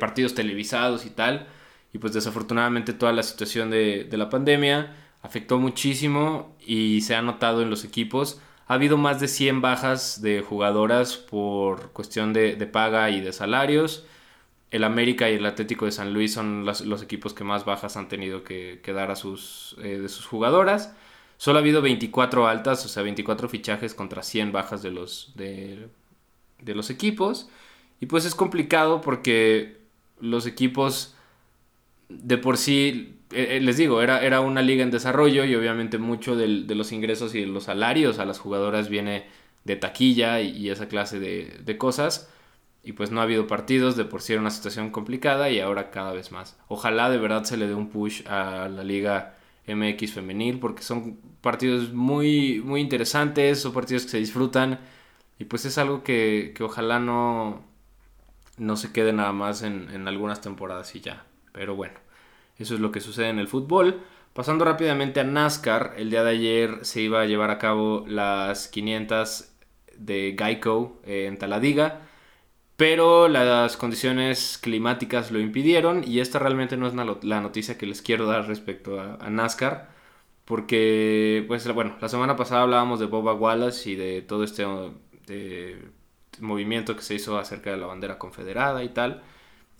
partidos 0.00 0.34
televisados 0.34 1.06
y 1.06 1.10
tal. 1.10 1.46
Y 1.94 1.98
pues 1.98 2.12
desafortunadamente 2.12 2.92
toda 2.92 3.12
la 3.12 3.22
situación 3.22 3.70
de, 3.70 4.04
de 4.04 4.16
la 4.16 4.28
pandemia 4.28 5.01
afectó 5.22 5.58
muchísimo 5.58 6.54
y 6.60 7.00
se 7.02 7.14
ha 7.14 7.22
notado 7.22 7.62
en 7.62 7.70
los 7.70 7.84
equipos. 7.84 8.40
Ha 8.66 8.74
habido 8.74 8.96
más 8.96 9.20
de 9.20 9.28
100 9.28 9.60
bajas 9.60 10.22
de 10.22 10.42
jugadoras 10.42 11.16
por 11.16 11.92
cuestión 11.92 12.32
de, 12.32 12.56
de 12.56 12.66
paga 12.66 13.10
y 13.10 13.20
de 13.20 13.32
salarios 13.32 14.04
el 14.72 14.84
América 14.84 15.30
y 15.30 15.34
el 15.34 15.44
Atlético 15.44 15.84
de 15.84 15.92
San 15.92 16.14
Luis 16.14 16.32
son 16.32 16.64
los, 16.64 17.02
equipos 17.02 17.34
que 17.34 17.44
más 17.44 17.66
bajas 17.66 17.98
han 17.98 18.08
tenido 18.08 18.42
que, 18.42 18.80
dar 18.86 19.10
a 19.10 19.16
sus, 19.16 19.76
eh, 19.82 19.98
de 19.98 20.08
sus 20.08 20.24
jugadoras. 20.24 20.96
Solo 21.36 21.58
ha 21.58 21.60
habido 21.60 21.82
24 21.82 22.46
altas, 22.46 22.84
o 22.86 22.88
sea, 22.88 23.02
24 23.02 23.50
fichajes 23.50 23.94
contra 23.94 24.22
100 24.22 24.50
bajas 24.50 24.82
de 24.82 24.90
los, 24.90 25.32
de, 25.34 25.88
los 26.64 26.88
equipos. 26.88 27.50
Y 28.00 28.06
pues 28.06 28.24
es 28.24 28.34
complicado 28.34 29.02
porque 29.02 29.76
los 30.20 30.46
equipos 30.46 31.16
de 32.22 32.38
por 32.38 32.56
sí, 32.58 33.20
eh, 33.30 33.56
eh, 33.56 33.60
les 33.60 33.76
digo, 33.76 34.02
era, 34.02 34.22
era 34.22 34.40
una 34.40 34.62
liga 34.62 34.82
en 34.82 34.90
desarrollo 34.90 35.44
y 35.44 35.54
obviamente 35.54 35.98
mucho 35.98 36.36
de 36.36 36.74
los 36.74 36.92
ingresos 36.92 37.34
y 37.34 37.40
de 37.40 37.46
los 37.46 37.64
salarios 37.64 38.18
a 38.18 38.24
las 38.24 38.38
jugadoras 38.38 38.88
viene 38.88 39.26
de 39.64 39.76
taquilla 39.76 40.40
y, 40.40 40.70
esa 40.70 40.88
clase 40.88 41.20
de, 41.20 41.60
de 41.64 41.78
cosas 41.78 42.30
y 42.82 42.92
pues 42.92 43.10
no 43.10 43.20
ha 43.20 43.24
habido 43.24 43.46
partidos, 43.46 43.96
de 43.96 44.04
por 44.04 44.22
sí 44.22 44.32
era 44.32 44.40
una 44.40 44.50
situación 44.50 44.90
complicada 44.90 45.50
y 45.50 45.60
ahora 45.60 45.90
cada 45.90 46.12
vez 46.12 46.32
más. 46.32 46.58
Ojalá 46.68 47.10
de 47.10 47.18
verdad 47.18 47.44
se 47.44 47.56
le 47.56 47.68
dé 47.68 47.74
un 47.74 47.88
push 47.90 48.26
a 48.26 48.68
la 48.68 48.84
liga 48.84 49.36
MX 49.66 50.12
femenil 50.14 50.58
porque 50.58 50.82
son 50.82 51.18
partidos 51.40 51.92
muy, 51.92 52.60
muy 52.64 52.80
interesantes, 52.80 53.60
son 53.60 53.72
partidos 53.72 54.04
que 54.04 54.10
se 54.10 54.18
disfrutan 54.18 54.80
y 55.38 55.44
pues 55.44 55.64
es 55.64 55.78
algo 55.78 56.02
que, 56.02 56.54
ojalá 56.60 56.98
no, 56.98 57.62
no 58.58 58.76
se 58.76 58.92
quede 58.92 59.12
nada 59.12 59.32
más 59.32 59.62
en, 59.62 59.88
en 59.90 60.08
algunas 60.08 60.40
temporadas 60.40 60.94
y 60.96 61.00
ya. 61.00 61.26
Pero 61.52 61.76
bueno, 61.76 61.94
eso 62.58 62.74
es 62.74 62.80
lo 62.80 62.92
que 62.92 63.00
sucede 63.00 63.28
en 63.28 63.38
el 63.38 63.48
fútbol. 63.48 64.00
Pasando 64.32 64.64
rápidamente 64.64 65.20
a 65.20 65.24
NASCAR, 65.24 65.94
el 65.96 66.10
día 66.10 66.24
de 66.24 66.30
ayer 66.30 66.78
se 66.82 67.02
iba 67.02 67.20
a 67.20 67.26
llevar 67.26 67.50
a 67.50 67.58
cabo 67.58 68.04
las 68.08 68.68
500 68.68 69.52
de 69.98 70.34
Geico 70.38 71.00
en 71.04 71.36
Taladiga 71.38 72.00
pero 72.82 73.28
las 73.28 73.76
condiciones 73.76 74.58
climáticas 74.60 75.30
lo 75.30 75.38
impidieron 75.38 76.02
y 76.04 76.18
esta 76.18 76.40
realmente 76.40 76.76
no 76.76 76.88
es 76.88 76.94
la 76.94 77.40
noticia 77.40 77.78
que 77.78 77.86
les 77.86 78.02
quiero 78.02 78.26
dar 78.26 78.48
respecto 78.48 79.00
a, 79.00 79.30
NASCAR, 79.30 79.90
porque, 80.44 81.44
pues 81.46 81.72
bueno, 81.72 81.96
la 82.00 82.08
semana 82.08 82.34
pasada 82.34 82.62
hablábamos 82.62 82.98
de 82.98 83.06
Boba 83.06 83.34
Wallace 83.34 83.90
y 83.90 83.94
de 83.94 84.22
todo 84.22 84.42
este 84.42 84.66
movimiento 86.40 86.96
que 86.96 87.02
se 87.02 87.14
hizo 87.14 87.38
acerca 87.38 87.70
de 87.70 87.76
la 87.76 87.86
bandera 87.86 88.18
confederada 88.18 88.82
y 88.82 88.88
tal, 88.88 89.22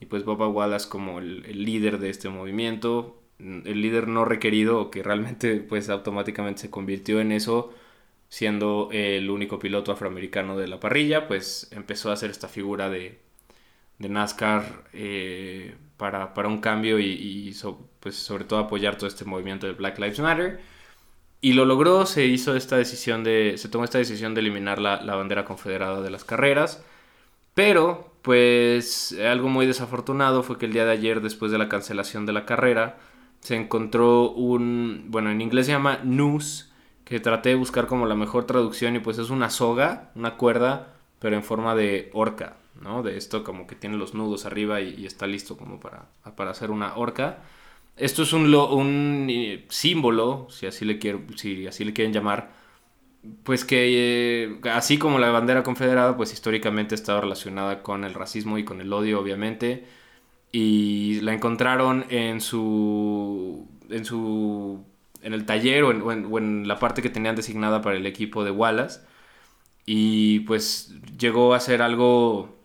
y 0.03 0.07
pues 0.07 0.25
Boba 0.25 0.49
Wallace 0.49 0.89
como 0.89 1.21
el, 1.21 1.65
líder 1.65 2.01
de 2.01 2.11
este 2.11 2.29
movimiento, 2.29 3.23
el 3.39 3.81
líder 3.81 4.09
no 4.09 4.25
requerido, 4.25 4.91
que 4.91 5.01
realmente 5.01 5.59
pues 5.61 5.89
automáticamente 5.91 6.63
se 6.63 6.71
convirtió 6.71 7.21
en 7.21 7.31
eso, 7.31 7.73
siendo 8.29 8.89
el 8.91 9.31
único 9.31 9.61
piloto 9.61 9.93
afroamericano 9.93 10.59
de 10.59 10.67
la 10.67 10.81
parrilla, 10.81 11.29
pues 11.29 11.69
empezó 11.71 12.11
a 12.11 12.15
hacer 12.15 12.31
esta 12.31 12.49
figura 12.49 12.91
de, 12.91 13.21
de 14.01 14.09
NASCAR 14.09 14.87
eh, 14.93 15.77
para, 15.97 16.33
un 16.49 16.59
cambio 16.61 16.99
y, 16.99 17.57
pues 18.01 18.17
sobre 18.17 18.43
todo 18.43 18.59
apoyar 18.59 18.97
todo 18.97 19.07
este 19.07 19.25
movimiento 19.25 19.69
de 19.69 19.75
Black 19.75 20.01
Lives 20.01 20.19
Matter. 20.19 20.61
Y 21.41 21.53
lo 21.53 21.65
logró, 21.65 22.07
se 22.07 22.27
hizo 22.27 22.57
esta 22.57 22.77
decisión 22.77 23.23
de, 23.23 23.55
se 23.57 23.69
tomó 23.69 23.85
esta 23.85 23.99
decisión 23.99 24.35
de 24.35 24.41
eliminar 24.41 24.81
la, 24.81 25.01
la 25.01 25.15
bandera 25.15 25.45
confederada 25.45 26.01
de 26.03 26.11
las 26.11 26.25
carreras. 26.25 26.85
Pero, 27.55 28.12
pues, 28.23 29.17
algo 29.29 29.49
muy 29.49 29.67
desafortunado 29.67 30.43
fue 30.43 30.59
que 30.59 30.67
el 30.67 30.73
día 30.73 30.85
de 30.85 30.93
ayer, 30.93 31.21
después 31.21 31.53
de 31.53 31.59
la 31.59 31.69
cancelación 31.69 32.25
de 32.25 32.33
la 32.33 32.47
carrera, 32.47 32.99
se 33.41 33.57
encontró 33.57 34.31
un, 34.31 35.07
bueno, 35.09 35.31
en 35.31 35.41
inglés 35.41 35.67
se 35.67 35.73
llama 35.73 35.99
noose, 36.05 36.67
que 37.05 37.21
traté 37.21 37.51
de 37.51 37.55
buscar 37.57 37.89
como 37.89 38.07
la 38.07 38.15
mejor 38.15 38.47
traducción 38.47 38.95
y 38.97 39.01
pues 39.01 39.19
es 39.19 39.31
una 39.31 39.51
soga, 39.51 40.13
una 40.15 40.37
cuerda, 40.37 40.95
pero 41.19 41.37
en 41.37 41.43
forma 41.43 41.75
de 41.75 42.11
horca, 42.15 42.57
¿no? 42.81 43.03
De 43.03 43.17
esto 43.17 43.43
como 43.45 43.67
que 43.67 43.75
tiene 43.75 43.97
los 43.97 44.15
nudos 44.15 44.47
arriba 44.47 44.81
y, 44.81 45.05
está 45.05 45.27
listo 45.27 45.57
como 45.57 45.81
para, 45.81 46.07
para 46.37 46.53
hacer 46.53 46.71
una 46.71 46.97
horca. 46.97 47.41
Esto 47.97 48.23
es 48.23 48.33
un, 48.33 48.55
un 48.55 49.27
eh, 49.29 49.67
símbolo, 49.69 50.47
si 50.51 50.67
así, 50.67 50.85
le 50.85 50.99
quiero, 50.99 51.21
si 51.37 51.67
así 51.67 51.85
le 51.85 51.93
quieren 51.93 52.13
llamar, 52.13 52.53
pues 53.45 53.65
que 53.65 54.45
eh, 54.45 54.61
así 54.71 54.99
como 54.99 55.19
la 55.19 55.31
bandera 55.31 55.63
confederada, 55.63 56.17
pues 56.17 56.33
históricamente 56.33 56.95
ha 56.95 56.97
estado 56.97 57.21
relacionada 57.21 57.83
con 57.83 58.05
el 58.05 58.15
racismo 58.15 58.59
y 58.59 58.65
con 58.65 58.81
el 58.81 58.93
odio, 58.93 59.21
obviamente. 59.21 59.87
Y 60.53 61.21
la 61.23 61.33
encontraron 61.33 62.05
en 62.11 62.41
su, 62.41 63.69
en 63.91 64.05
su 64.05 64.85
en 65.23 65.35
el 65.35 65.47
taller 65.47 65.85
o 65.85 66.13
en, 66.13 66.69
la 66.69 66.79
parte 66.79 67.03
que 67.03 67.11
tenían 67.11 67.37
designada 67.37 67.81
para 67.83 67.97
el 67.97 68.07
equipo 68.07 68.45
de 68.45 68.51
Wallace. 68.51 69.01
Y 69.87 70.41
pues 70.41 70.95
llegó 71.19 71.55
a 71.55 71.61
ser 71.61 71.83
algo 71.83 72.59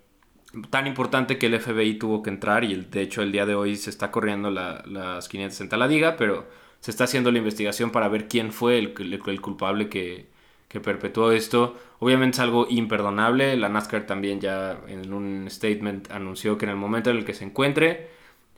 tan 0.70 0.88
importante 0.88 1.38
que 1.38 1.48
el 1.48 1.60
FBI 1.60 1.96
tuvo 2.00 2.24
que 2.24 2.30
entrar 2.30 2.64
y 2.64 2.76
de 2.76 3.02
hecho 3.02 3.22
el 3.22 3.32
día 3.32 3.46
de 3.46 3.56
hoy 3.56 3.76
se 3.76 3.90
está 3.90 4.12
corriendo 4.12 4.50
las 4.52 5.28
500 5.30 5.62
en 5.62 5.70
Taladiga, 5.70 6.18
pero 6.18 6.48
se 6.80 6.92
está 6.92 7.06
haciendo 7.06 7.32
la 7.32 7.40
investigación 7.40 7.92
para 7.92 8.08
ver 8.08 8.28
quién 8.28 8.52
fue 8.52 8.78
el, 8.80 8.94
el, 9.28 9.42
culpable 9.42 9.90
que, 9.90 10.28
que, 10.68 10.80
perpetuó 10.80 11.32
esto. 11.32 11.76
Obviamente 12.00 12.36
es 12.36 12.40
algo 12.40 12.68
imperdonable, 12.70 13.56
la 13.58 13.70
NASCAR 13.70 14.06
también 14.06 14.40
ya 14.40 14.80
en 14.88 15.14
un 15.14 15.50
statement 15.50 16.12
anunció 16.12 16.58
que 16.58 16.66
en 16.66 16.72
el 16.72 16.78
momento 16.78 17.10
en 17.10 17.18
el 17.18 17.26
que 17.26 17.34
se 17.34 17.46
encuentre, 17.46 18.10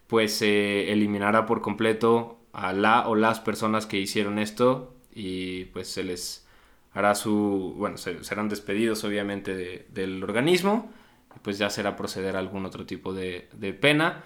pues 0.08 0.34
se 0.34 0.92
eliminará 0.92 1.46
por 1.46 1.62
completo 1.62 2.40
a 2.52 2.74
la 2.74 3.08
o 3.08 3.16
las 3.16 3.40
personas 3.40 3.86
que 3.86 4.00
hicieron 4.00 4.40
esto 4.40 4.96
y 5.14 5.66
pues 5.66 5.88
se 5.88 6.04
les 6.04 6.48
hará 6.94 7.16
su, 7.16 7.76
bueno, 7.78 7.98
serán 7.98 8.50
despedidos 8.50 9.04
obviamente 9.04 9.88
del 9.90 10.24
organismo. 10.24 10.92
Pues 11.44 11.58
ya 11.58 11.70
será 11.70 11.96
proceder 11.96 12.36
a 12.36 12.40
algún 12.40 12.66
otro 12.66 12.86
tipo 12.86 13.14
de, 13.14 13.48
pena. 13.80 14.24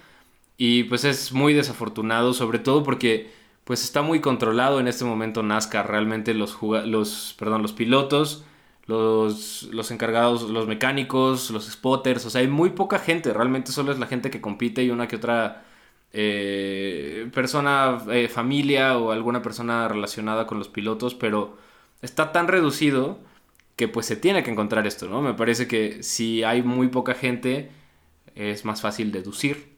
Y 0.58 0.86
pues 0.86 1.04
es 1.04 1.32
muy 1.34 1.54
desafortunado 1.54 2.34
sobre 2.34 2.60
todo 2.60 2.84
porque 2.84 3.32
pues 3.64 3.84
está 3.84 4.02
muy 4.02 4.20
controlado 4.22 4.80
en 4.80 4.88
este 4.88 5.06
momento 5.06 5.44
NASCAR, 5.44 5.90
realmente 5.90 6.34
los, 6.34 6.58
los, 6.62 7.36
perdón, 7.40 7.62
los 7.62 7.74
pilotos, 7.74 8.44
los, 8.86 9.64
los 9.72 9.92
encargados, 9.92 10.44
los 10.50 10.68
mecánicos, 10.68 11.50
los 11.52 11.66
spotters, 11.72 12.26
o 12.26 12.30
sea, 12.30 12.42
hay 12.42 12.48
muy 12.48 12.72
poca 12.72 13.00
gente, 13.00 13.34
realmente 13.34 13.72
solo 13.72 13.92
es 13.92 14.00
la 14.00 14.08
gente 14.08 14.30
que 14.30 14.42
compite 14.42 14.84
y 14.84 14.90
una 14.90 15.08
que 15.08 15.16
otra 15.16 15.64
eh, 16.12 17.30
persona, 17.34 18.04
eh, 18.12 18.28
familia 18.28 18.98
o 18.98 19.12
alguna 19.12 19.42
persona 19.42 19.88
relacionada 19.88 20.46
con 20.48 20.60
los 20.60 20.70
pilotos, 20.70 21.16
pero 21.16 21.58
está 22.02 22.32
tan 22.32 22.48
reducido 22.48 23.20
que 23.76 23.88
pues 23.88 24.06
se 24.06 24.16
tiene 24.16 24.44
que 24.44 24.52
encontrar 24.52 24.86
esto, 24.88 25.08
¿no? 25.08 25.22
Me 25.22 25.34
parece 25.34 25.68
que 25.68 26.04
si 26.04 26.44
hay 26.44 26.62
muy 26.64 26.90
poca 26.90 27.14
gente 27.16 27.72
es 28.36 28.66
más 28.66 28.82
fácil 28.82 29.12
deducir. 29.12 29.74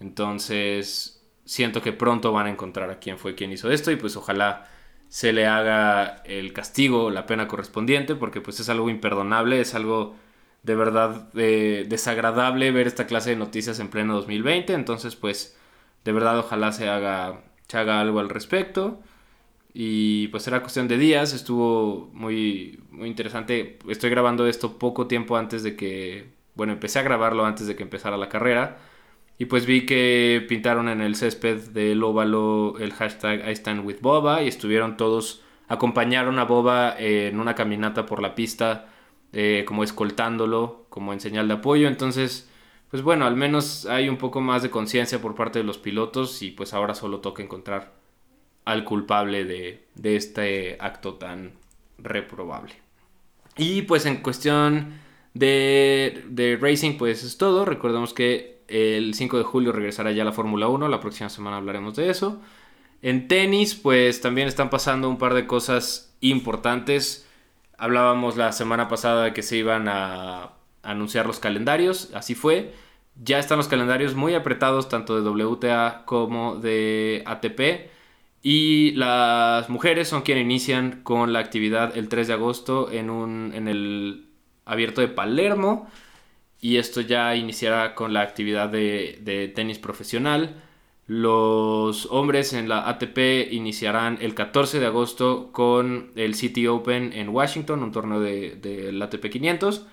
Entonces 0.00 1.19
siento 1.44 1.82
que 1.82 1.92
pronto 1.92 2.32
van 2.32 2.46
a 2.46 2.50
encontrar 2.50 2.90
a 2.90 2.98
quién 2.98 3.18
fue 3.18 3.34
quien 3.34 3.52
hizo 3.52 3.70
esto 3.70 3.90
y 3.90 3.96
pues 3.96 4.16
ojalá 4.16 4.68
se 5.08 5.32
le 5.32 5.46
haga 5.46 6.22
el 6.24 6.52
castigo, 6.52 7.10
la 7.10 7.26
pena 7.26 7.48
correspondiente, 7.48 8.14
porque 8.14 8.40
pues 8.40 8.60
es 8.60 8.68
algo 8.68 8.88
imperdonable, 8.90 9.60
es 9.60 9.74
algo 9.74 10.16
de 10.62 10.74
verdad 10.76 11.28
eh, 11.34 11.86
desagradable 11.88 12.70
ver 12.70 12.86
esta 12.86 13.06
clase 13.06 13.30
de 13.30 13.36
noticias 13.36 13.80
en 13.80 13.88
pleno 13.88 14.14
2020, 14.14 14.72
entonces 14.74 15.16
pues 15.16 15.58
de 16.04 16.12
verdad 16.12 16.38
ojalá 16.38 16.72
se 16.72 16.88
haga, 16.88 17.42
se 17.68 17.78
haga 17.78 18.00
algo 18.00 18.20
al 18.20 18.28
respecto. 18.28 19.00
Y 19.72 20.28
pues 20.28 20.46
era 20.48 20.60
cuestión 20.62 20.88
de 20.88 20.98
días, 20.98 21.32
estuvo 21.32 22.10
muy, 22.12 22.80
muy 22.90 23.08
interesante. 23.08 23.78
Estoy 23.88 24.10
grabando 24.10 24.46
esto 24.46 24.78
poco 24.78 25.06
tiempo 25.06 25.36
antes 25.36 25.62
de 25.62 25.76
que, 25.76 26.32
bueno, 26.54 26.72
empecé 26.72 26.98
a 26.98 27.02
grabarlo 27.02 27.44
antes 27.46 27.66
de 27.66 27.76
que 27.76 27.84
empezara 27.84 28.16
la 28.16 28.28
carrera. 28.28 28.78
Y 29.40 29.46
pues 29.46 29.64
vi 29.64 29.86
que 29.86 30.44
pintaron 30.50 30.86
en 30.90 31.00
el 31.00 31.16
césped 31.16 31.70
del 31.70 32.02
óvalo 32.02 32.74
el 32.78 32.92
hashtag 32.92 33.48
I 33.48 33.52
stand 33.52 33.86
with 33.86 34.02
Boba 34.02 34.42
y 34.42 34.48
estuvieron 34.48 34.98
todos, 34.98 35.40
acompañaron 35.66 36.38
a 36.38 36.44
Boba 36.44 36.94
en 36.98 37.40
una 37.40 37.54
caminata 37.54 38.04
por 38.04 38.20
la 38.20 38.34
pista, 38.34 38.90
eh, 39.32 39.64
como 39.66 39.82
escoltándolo, 39.82 40.84
como 40.90 41.14
en 41.14 41.20
señal 41.20 41.48
de 41.48 41.54
apoyo. 41.54 41.88
Entonces, 41.88 42.50
pues 42.90 43.02
bueno, 43.02 43.24
al 43.24 43.34
menos 43.34 43.86
hay 43.86 44.10
un 44.10 44.18
poco 44.18 44.42
más 44.42 44.62
de 44.62 44.68
conciencia 44.68 45.22
por 45.22 45.34
parte 45.34 45.60
de 45.60 45.64
los 45.64 45.78
pilotos 45.78 46.42
y 46.42 46.50
pues 46.50 46.74
ahora 46.74 46.94
solo 46.94 47.20
toca 47.20 47.42
encontrar 47.42 47.94
al 48.66 48.84
culpable 48.84 49.46
de, 49.46 49.86
este 50.04 50.76
acto 50.78 51.14
tan 51.14 51.52
reprobable. 51.96 52.74
Y 53.56 53.82
pues 53.82 54.04
en 54.04 54.18
cuestión 54.18 55.00
de, 55.34 56.24
de, 56.28 56.56
racing, 56.60 56.96
pues 56.96 57.22
es 57.22 57.38
todo. 57.38 57.64
Recordemos 57.64 58.14
que 58.14 58.60
el 58.68 59.14
5 59.14 59.38
de 59.38 59.44
julio 59.44 59.72
regresará 59.72 60.12
ya 60.12 60.24
la 60.24 60.32
Fórmula 60.32 60.68
1, 60.68 60.88
la 60.88 61.00
próxima 61.00 61.28
semana 61.28 61.56
hablaremos 61.56 61.96
de 61.96 62.10
eso. 62.10 62.40
En 63.02 63.28
tenis, 63.28 63.74
pues 63.74 64.20
también 64.20 64.48
están 64.48 64.70
pasando 64.70 65.08
un 65.08 65.18
par 65.18 65.34
de 65.34 65.46
cosas 65.46 66.14
importantes. 66.20 67.26
Hablábamos 67.78 68.36
la 68.36 68.52
semana 68.52 68.88
pasada 68.88 69.24
de 69.24 69.32
que 69.32 69.42
se 69.42 69.56
iban 69.56 69.88
a 69.88 70.52
anunciar 70.82 71.26
los 71.26 71.40
calendarios, 71.40 72.10
así 72.14 72.34
fue. 72.34 72.74
Ya 73.22 73.38
están 73.38 73.58
los 73.58 73.68
calendarios 73.68 74.14
muy 74.14 74.34
apretados, 74.34 74.88
tanto 74.88 75.20
de 75.20 75.28
WTA 75.28 76.04
como 76.06 76.56
de 76.56 77.22
ATP. 77.26 77.90
Y 78.42 78.92
las 78.92 79.68
mujeres 79.68 80.08
son 80.08 80.22
quienes 80.22 80.44
inician 80.44 81.00
con 81.02 81.32
la 81.32 81.40
actividad 81.40 81.96
el 81.96 82.08
3 82.08 82.28
de 82.28 82.32
agosto 82.34 82.90
en, 82.90 83.10
un, 83.10 83.52
en 83.54 83.68
el 83.68 84.29
abierto 84.64 85.00
de 85.00 85.08
Palermo. 85.08 85.88
Y 86.60 86.76
esto 86.76 87.00
ya 87.00 87.34
iniciará 87.36 87.94
con 87.94 88.12
la 88.12 88.20
actividad 88.20 88.68
de, 88.68 89.18
de 89.22 89.48
tenis 89.48 89.78
profesional. 89.78 90.62
Los 91.12 92.06
hombres 92.12 92.52
en 92.52 92.68
la 92.68 92.88
ATP 92.88 93.50
iniciarán 93.50 94.18
el 94.20 94.36
14 94.36 94.78
de 94.78 94.86
agosto 94.86 95.50
con 95.50 96.12
el 96.14 96.36
City 96.36 96.68
Open 96.68 97.12
en 97.12 97.30
Washington, 97.30 97.82
un 97.82 97.90
torneo 97.90 98.20
del 98.20 98.60
de, 98.60 99.00
ATP 99.02 99.28
500. 99.28 99.86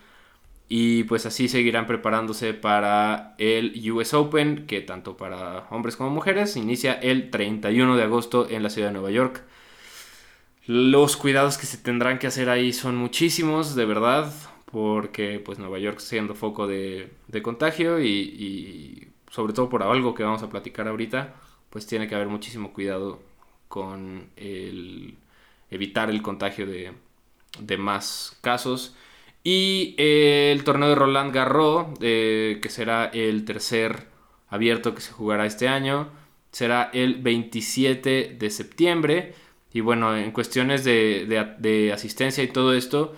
Y 0.69 1.05
pues 1.05 1.25
así 1.25 1.47
seguirán 1.47 1.87
preparándose 1.87 2.53
para 2.53 3.33
el 3.39 3.73
US 3.91 4.13
Open, 4.13 4.67
que 4.67 4.81
tanto 4.81 5.17
para 5.17 5.65
hombres 5.71 5.95
como 5.95 6.11
mujeres 6.11 6.55
inicia 6.55 6.93
el 6.93 7.31
31 7.31 7.97
de 7.97 8.03
agosto 8.03 8.47
en 8.47 8.61
la 8.61 8.69
ciudad 8.69 8.89
de 8.89 8.93
Nueva 8.93 9.09
York. 9.09 9.41
Los 10.67 11.17
cuidados 11.17 11.57
que 11.57 11.65
se 11.65 11.77
tendrán 11.79 12.19
que 12.19 12.27
hacer 12.27 12.47
ahí 12.47 12.73
son 12.73 12.95
muchísimos, 12.95 13.73
de 13.73 13.85
verdad, 13.85 14.31
porque 14.71 15.39
pues 15.39 15.59
Nueva 15.59 15.79
York 15.79 15.99
siendo 15.99 16.35
foco 16.35 16.67
de, 16.67 17.11
contagio 17.43 17.99
y, 17.99 18.07
y, 18.07 19.07
sobre 19.31 19.53
todo 19.53 19.69
por 19.69 19.83
algo 19.83 20.13
que 20.13 20.23
vamos 20.23 20.43
a 20.43 20.49
platicar 20.49 20.87
ahorita, 20.87 21.35
pues 21.69 21.87
tiene 21.87 22.07
que 22.07 22.15
haber 22.15 22.27
muchísimo 22.27 22.73
cuidado 22.73 23.19
con 23.67 24.29
el 24.37 25.15
evitar 25.69 26.09
el 26.09 26.21
contagio 26.21 26.65
de, 26.65 26.93
de 27.59 27.77
más 27.77 28.37
casos 28.41 28.95
y 29.49 29.95
eh, 29.97 30.51
el 30.51 30.65
torneo 30.65 30.89
de 30.89 30.95
Roland 30.95 31.33
Garros, 31.33 31.87
eh, 32.01 32.59
que 32.61 32.67
será 32.67 33.05
el 33.05 33.45
tercer 33.45 34.07
abierto 34.49 34.93
que 34.93 34.99
se 34.99 35.13
jugará 35.13 35.45
este 35.45 35.69
año, 35.69 36.09
será 36.51 36.89
el 36.91 37.21
27 37.21 38.35
de 38.37 38.49
septiembre. 38.49 39.35
Y 39.71 39.79
bueno, 39.79 40.17
en 40.17 40.31
cuestiones 40.31 40.83
de, 40.83 41.91
asistencia 41.93 42.43
y 42.43 42.49
todo 42.49 42.73
esto, 42.73 43.15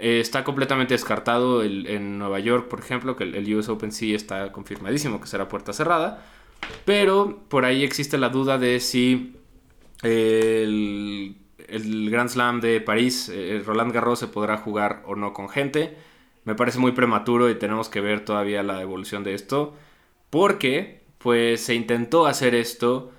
eh, 0.00 0.20
está 0.20 0.44
completamente 0.44 0.94
descartado 0.94 1.62
en 1.62 2.18
Nueva 2.18 2.40
York, 2.40 2.68
por 2.68 2.80
ejemplo, 2.80 3.16
que 3.16 3.24
el, 3.24 3.34
el, 3.34 3.54
US 3.54 3.68
Open 3.68 3.92
sí 3.92 4.14
está 4.14 4.52
confirmadísimo 4.52 5.20
que 5.20 5.26
será 5.26 5.48
puerta 5.48 5.72
cerrada. 5.72 6.24
Pero 6.84 7.40
por 7.48 7.64
ahí 7.64 7.82
existe 7.82 8.18
la 8.18 8.28
duda 8.28 8.58
de 8.58 8.80
si 8.80 9.36
el 10.02 11.36
el 11.70 12.10
Grand 12.10 12.28
Slam 12.28 12.60
de 12.60 12.80
París, 12.80 13.30
eh, 13.32 13.62
Roland 13.64 13.92
Garros 13.92 14.18
se 14.18 14.26
podrá 14.26 14.58
jugar 14.58 15.02
o 15.06 15.14
no 15.14 15.32
con 15.32 15.48
gente. 15.48 15.96
Me 16.44 16.54
parece 16.54 16.78
muy 16.78 16.92
prematuro 16.92 17.48
y 17.50 17.54
tenemos 17.54 17.88
que 17.88 18.00
ver 18.00 18.24
todavía 18.24 18.62
la 18.62 18.82
evolución 18.82 19.24
de 19.24 19.34
esto. 19.34 19.74
Porque, 20.30 21.02
pues, 21.18 21.60
se 21.62 21.74
intentó 21.74 22.26
hacer 22.26 22.54
esto 22.54 23.12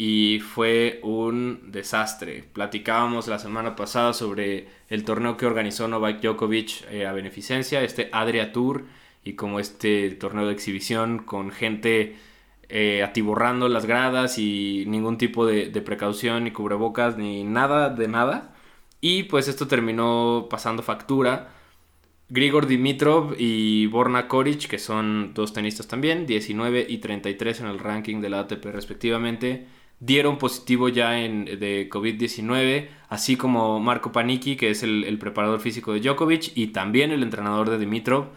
y 0.00 0.38
fue 0.38 1.00
un 1.02 1.72
desastre. 1.72 2.44
Platicábamos 2.52 3.26
la 3.26 3.40
semana 3.40 3.74
pasada 3.74 4.12
sobre 4.12 4.68
el 4.88 5.02
torneo 5.02 5.36
que 5.36 5.44
organizó 5.44 5.88
Novak 5.88 6.20
Djokovic 6.20 6.88
eh, 6.88 7.04
a 7.04 7.12
beneficencia, 7.12 7.82
este 7.82 8.08
Adria 8.12 8.52
Tour, 8.52 8.84
y 9.24 9.32
como 9.32 9.58
este 9.58 10.12
torneo 10.12 10.46
de 10.46 10.52
exhibición 10.52 11.18
con 11.18 11.50
gente 11.50 12.16
eh, 12.68 13.02
atiborrando 13.02 13.68
las 13.68 13.86
gradas 13.86 14.38
y 14.38 14.84
ningún 14.86 15.18
tipo 15.18 15.44
de, 15.44 15.68
precaución, 15.80 16.44
ni 16.44 16.52
cubrebocas, 16.52 17.16
ni 17.18 17.42
nada 17.42 17.90
de 17.90 18.06
nada. 18.06 18.54
Y 19.00 19.24
pues 19.24 19.48
esto 19.48 19.66
terminó 19.66 20.46
pasando 20.48 20.84
factura. 20.84 21.54
Grigor 22.28 22.68
Dimitrov 22.68 23.34
y 23.36 23.86
Borna 23.86 24.28
Koric, 24.28 24.68
que 24.68 24.78
son 24.78 25.34
dos 25.34 25.52
tenistas 25.52 25.88
también, 25.88 26.24
19 26.24 26.86
y 26.88 26.98
33 26.98 27.62
en 27.62 27.66
el 27.66 27.80
ranking 27.80 28.20
de 28.20 28.30
la 28.30 28.40
ATP 28.40 28.64
respectivamente, 28.66 29.66
dieron 30.00 30.38
positivo 30.38 30.88
ya 30.88 31.18
en, 31.20 31.44
de 31.44 31.88
COVID-19, 31.90 32.88
así 33.08 33.36
como 33.36 33.80
Marco 33.80 34.12
Panicki, 34.12 34.56
que 34.56 34.70
es 34.70 34.82
el, 34.82 35.18
preparador 35.18 35.60
físico 35.60 35.92
de 35.92 36.00
Djokovic, 36.00 36.52
y 36.56 36.68
también 36.68 37.10
el 37.10 37.22
entrenador 37.22 37.70
de 37.70 37.78
Dimitrov. 37.78 38.28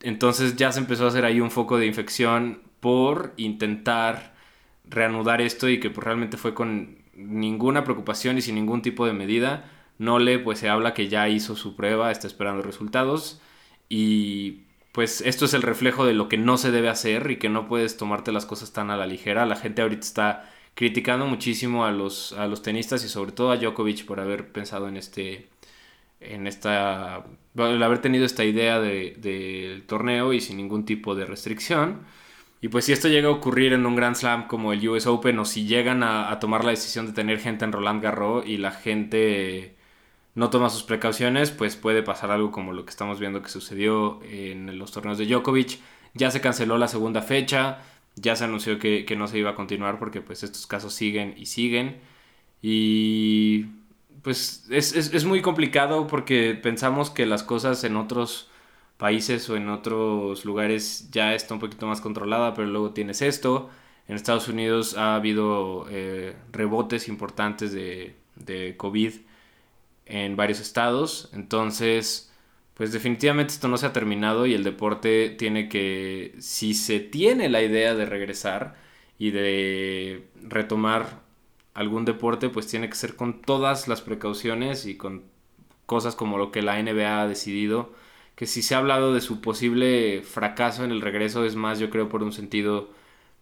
Entonces 0.00 0.56
ya 0.56 0.72
se 0.72 0.80
empezó 0.80 1.04
a 1.04 1.08
hacer 1.08 1.24
ahí 1.24 1.40
un 1.40 1.50
foco 1.50 1.78
de 1.78 1.86
infección 1.86 2.62
por 2.80 3.34
intentar 3.36 4.34
reanudar 4.88 5.40
esto 5.40 5.68
y 5.68 5.80
que 5.80 5.90
pues, 5.90 6.04
realmente 6.04 6.36
fue 6.36 6.54
con 6.54 6.98
ninguna 7.14 7.84
preocupación 7.84 8.38
y 8.38 8.42
sin 8.42 8.54
ningún 8.54 8.82
tipo 8.82 9.06
de 9.06 9.12
medida. 9.12 9.70
Nole 9.98 10.38
pues 10.38 10.60
se 10.60 10.68
habla 10.68 10.94
que 10.94 11.08
ya 11.08 11.28
hizo 11.28 11.56
su 11.56 11.74
prueba, 11.76 12.10
está 12.12 12.28
esperando 12.28 12.62
resultados 12.62 13.40
y 13.88 14.62
pues 14.92 15.20
esto 15.22 15.44
es 15.44 15.54
el 15.54 15.62
reflejo 15.62 16.06
de 16.06 16.14
lo 16.14 16.28
que 16.28 16.38
no 16.38 16.56
se 16.58 16.70
debe 16.70 16.88
hacer 16.88 17.30
y 17.30 17.36
que 17.36 17.48
no 17.48 17.68
puedes 17.68 17.96
tomarte 17.96 18.32
las 18.32 18.46
cosas 18.46 18.72
tan 18.72 18.90
a 18.90 18.96
la 18.96 19.06
ligera. 19.06 19.46
La 19.46 19.56
gente 19.56 19.82
ahorita 19.82 20.00
está 20.00 20.50
criticando 20.78 21.26
muchísimo 21.26 21.84
a 21.84 21.90
los, 21.90 22.32
a 22.34 22.46
los 22.46 22.62
tenistas 22.62 23.04
y 23.04 23.08
sobre 23.08 23.32
todo 23.32 23.50
a 23.50 23.56
Djokovic 23.56 24.06
por 24.06 24.20
haber 24.20 24.52
pensado 24.52 24.86
en 24.86 24.96
este 24.96 25.48
en 26.20 26.46
esta 26.46 27.24
el 27.56 27.82
haber 27.82 27.98
tenido 27.98 28.24
esta 28.24 28.44
idea 28.44 28.78
del 28.78 29.20
de, 29.20 29.82
torneo 29.88 30.32
y 30.32 30.40
sin 30.40 30.56
ningún 30.56 30.84
tipo 30.84 31.16
de 31.16 31.26
restricción 31.26 32.06
y 32.60 32.68
pues 32.68 32.84
si 32.84 32.92
esto 32.92 33.08
llega 33.08 33.26
a 33.26 33.32
ocurrir 33.32 33.72
en 33.72 33.86
un 33.86 33.96
Grand 33.96 34.14
Slam 34.14 34.46
como 34.46 34.72
el 34.72 34.88
US 34.88 35.08
Open 35.08 35.40
o 35.40 35.44
si 35.44 35.66
llegan 35.66 36.04
a, 36.04 36.38
tomar 36.38 36.62
la 36.62 36.70
decisión 36.70 37.06
de 37.06 37.12
tener 37.12 37.40
gente 37.40 37.64
en 37.64 37.72
Roland 37.72 38.00
Garros 38.00 38.46
y 38.46 38.58
la 38.58 38.70
gente 38.70 39.74
no 40.36 40.48
toma 40.48 40.70
sus 40.70 40.84
precauciones, 40.84 41.50
pues 41.50 41.74
puede 41.74 42.04
pasar 42.04 42.30
algo 42.30 42.52
como 42.52 42.72
lo 42.72 42.84
que 42.84 42.90
estamos 42.90 43.18
viendo 43.18 43.42
que 43.42 43.48
sucedió 43.48 44.20
en 44.22 44.78
los 44.78 44.92
torneos 44.92 45.18
de 45.18 45.26
Djokovic. 45.26 45.80
Ya 46.14 46.30
se 46.30 46.40
canceló 46.40 46.78
la 46.78 46.88
segunda 46.88 47.22
fecha, 47.22 47.78
ya 48.20 48.36
se 48.36 48.44
anunció 48.44 48.78
que, 48.78 49.06
no 49.16 49.26
se 49.28 49.38
iba 49.38 49.50
a 49.50 49.54
continuar 49.54 49.98
porque 49.98 50.20
pues 50.20 50.42
estos 50.42 50.66
casos 50.66 50.94
siguen 50.94 51.34
y 51.36 51.46
siguen. 51.46 52.00
Y 52.62 53.66
pues 54.22 54.66
es, 54.70 54.94
es 54.94 55.24
muy 55.24 55.42
complicado 55.42 56.06
porque 56.06 56.58
pensamos 56.60 57.10
que 57.10 57.26
las 57.26 57.42
cosas 57.42 57.84
en 57.84 57.96
otros 57.96 58.50
países 58.98 59.48
o 59.48 59.56
en 59.56 59.68
otros 59.70 60.44
lugares 60.44 61.08
ya 61.10 61.34
está 61.34 61.54
un 61.54 61.60
poquito 61.60 61.86
más 61.86 62.00
controlada, 62.00 62.54
pero 62.54 62.68
luego 62.68 62.92
tienes 62.92 63.22
esto. 63.22 63.70
En 64.08 64.16
Estados 64.16 64.48
Unidos 64.48 64.96
ha 64.96 65.14
habido 65.14 65.86
eh, 65.90 66.34
rebotes 66.52 67.08
importantes 67.08 67.72
de, 67.72 68.16
de 68.36 68.76
COVID 68.76 69.12
en 70.06 70.36
varios 70.36 70.60
estados. 70.60 71.30
Entonces, 71.32 72.32
pues 72.78 72.92
definitivamente 72.92 73.52
esto 73.54 73.68
no 73.68 73.76
se 73.76 73.86
ha 73.86 73.92
terminado 73.92 74.46
y 74.46 74.54
el 74.54 74.64
deporte 74.64 75.30
tiene 75.30 75.68
que, 75.68 76.34
si 76.40 76.74
se 76.74 77.00
tiene 77.00 77.48
la 77.50 77.62
idea 77.62 77.94
de 77.94 78.06
regresar 78.06 78.76
y 79.18 79.32
de 79.32 80.28
retomar 80.42 81.22
algún 81.74 82.04
deporte, 82.04 82.48
pues 82.48 82.68
tiene 82.68 82.88
que 82.88 82.96
ser 82.96 83.16
con 83.16 83.42
todas 83.42 83.88
las 83.88 84.00
precauciones 84.02 84.86
y 84.86 84.96
con 84.96 85.24
cosas 85.86 86.14
como 86.16 86.38
lo 86.38 86.52
que 86.52 86.62
la 86.62 86.82
NBA 86.82 87.22
ha 87.22 87.28
decidido 87.28 87.92
que 88.38 88.46
si 88.46 88.62
se 88.62 88.76
ha 88.76 88.78
hablado 88.78 89.12
de 89.14 89.20
su 89.20 89.40
posible 89.40 90.22
fracaso 90.22 90.84
en 90.84 90.92
el 90.92 91.00
regreso 91.00 91.44
es 91.44 91.56
más 91.56 91.80
yo 91.80 91.90
creo 91.90 92.08
por 92.08 92.22
un 92.22 92.32
sentido 92.32 92.90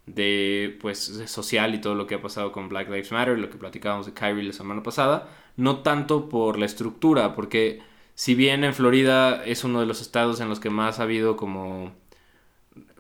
de 0.06 0.78
pues 0.80 0.98
social 1.26 1.74
y 1.74 1.80
todo 1.82 1.94
lo 1.94 2.06
que 2.06 2.14
ha 2.14 2.22
pasado 2.22 2.52
con 2.52 2.70
Black 2.70 2.88
Lives 2.88 3.12
Matter, 3.12 3.38
lo 3.38 3.50
que 3.50 3.58
platicábamos 3.58 4.06
de 4.06 4.14
Kyrie 4.14 4.44
la 4.44 4.52
semana 4.54 4.82
pasada, 4.82 5.28
no 5.56 5.80
tanto 5.80 6.30
por 6.30 6.58
la 6.58 6.66
estructura, 6.66 7.34
porque 7.34 7.82
si 8.16 8.34
bien 8.34 8.64
en 8.64 8.74
Florida 8.74 9.44
es 9.44 9.64
uno 9.64 9.80
de 9.80 9.86
los 9.86 10.00
estados 10.00 10.40
en 10.40 10.48
los 10.48 10.58
que 10.60 10.70
más 10.70 10.98
ha 10.98 11.04
habido 11.04 11.36
como 11.36 11.92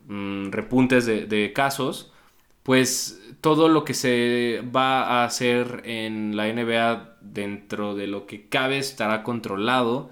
mm, 0.06 0.50
repuntes 0.52 1.06
de, 1.06 1.52
casos, 1.54 2.12
pues 2.62 3.20
todo 3.40 3.68
lo 3.68 3.84
que 3.84 3.94
se 3.94 4.62
va 4.76 5.22
a 5.22 5.24
hacer 5.24 5.82
en 5.86 6.36
la 6.36 6.52
NBA 6.52 7.16
dentro 7.22 7.94
de 7.94 8.06
lo 8.08 8.26
que 8.26 8.48
cabe 8.48 8.78
estará 8.78 9.22
controlado. 9.22 10.10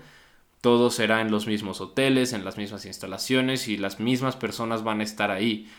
Todo 0.63 0.91
será 0.91 1.21
en 1.21 1.31
los 1.31 1.47
mismos 1.47 1.81
hoteles, 1.83 2.33
en 2.33 2.45
las 2.45 2.57
mismas 2.57 2.87
instalaciones 2.87 3.69
y 3.69 3.77
las 3.77 4.01
mismas 4.01 4.37
personas 4.37 4.85
van 4.85 5.01
a 5.01 5.05
estar 5.05 5.31
ahí. 5.31 5.71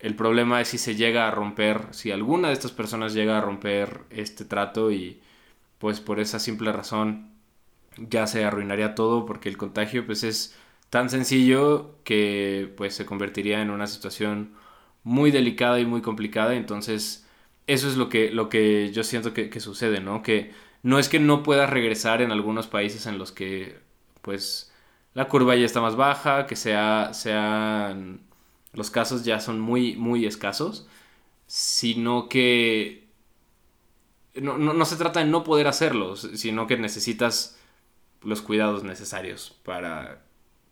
El 0.00 0.16
problema 0.16 0.60
es 0.62 0.68
si 0.68 0.78
se 0.78 0.94
llega 0.96 1.28
a 1.28 1.30
romper, 1.30 1.88
si 1.92 2.12
alguna 2.12 2.48
de 2.48 2.54
estas 2.54 2.72
personas 2.72 3.14
llega 3.14 3.38
a 3.38 3.42
romper 3.42 4.02
este 4.10 4.44
trato 4.46 4.90
y 4.90 5.20
pues 5.78 6.00
por 6.00 6.20
esa 6.20 6.38
simple 6.38 6.72
razón 6.72 7.29
ya 8.08 8.26
se 8.26 8.44
arruinaría 8.44 8.94
todo 8.94 9.26
porque 9.26 9.48
el 9.48 9.56
contagio 9.56 10.06
pues 10.06 10.24
es 10.24 10.56
tan 10.90 11.10
sencillo 11.10 11.96
que 12.04 12.72
pues 12.76 12.94
se 12.94 13.06
convertiría 13.06 13.62
en 13.62 13.70
una 13.70 13.86
situación 13.86 14.54
muy 15.04 15.30
delicada 15.30 15.80
y 15.80 15.86
muy 15.86 16.02
complicada. 16.02 16.54
Entonces, 16.54 17.26
eso 17.66 17.88
es 17.88 17.96
lo 17.96 18.08
que, 18.08 18.30
lo 18.30 18.48
que 18.48 18.92
yo 18.92 19.04
siento 19.04 19.32
que, 19.34 19.60
sucede, 19.60 20.00
¿no? 20.00 20.22
Que 20.22 20.52
no 20.82 20.98
es 20.98 21.08
que 21.08 21.20
no 21.20 21.42
pueda 21.42 21.66
regresar 21.66 22.22
en 22.22 22.32
algunos 22.32 22.66
países 22.68 23.06
en 23.06 23.18
los 23.18 23.32
que, 23.32 23.78
pues, 24.22 24.72
la 25.14 25.28
curva 25.28 25.56
ya 25.56 25.66
está 25.66 25.80
más 25.80 25.96
baja, 25.96 26.46
que 26.46 26.56
sea, 26.56 27.12
sean, 27.14 28.20
los 28.72 28.90
casos 28.90 29.24
ya 29.24 29.40
son 29.40 29.60
muy, 29.60 29.96
muy 29.96 30.26
escasos, 30.26 30.88
sino 31.46 32.28
que 32.28 33.08
no, 34.34 34.58
no 34.58 34.84
se 34.84 34.96
trata 34.96 35.20
de 35.20 35.26
no 35.26 35.44
poder 35.44 35.66
hacerlo, 35.66 36.16
sino 36.16 36.66
que 36.66 36.76
necesitas 36.76 37.59
los 38.22 38.42
cuidados 38.42 38.84
necesarios 38.84 39.56
para 39.64 40.22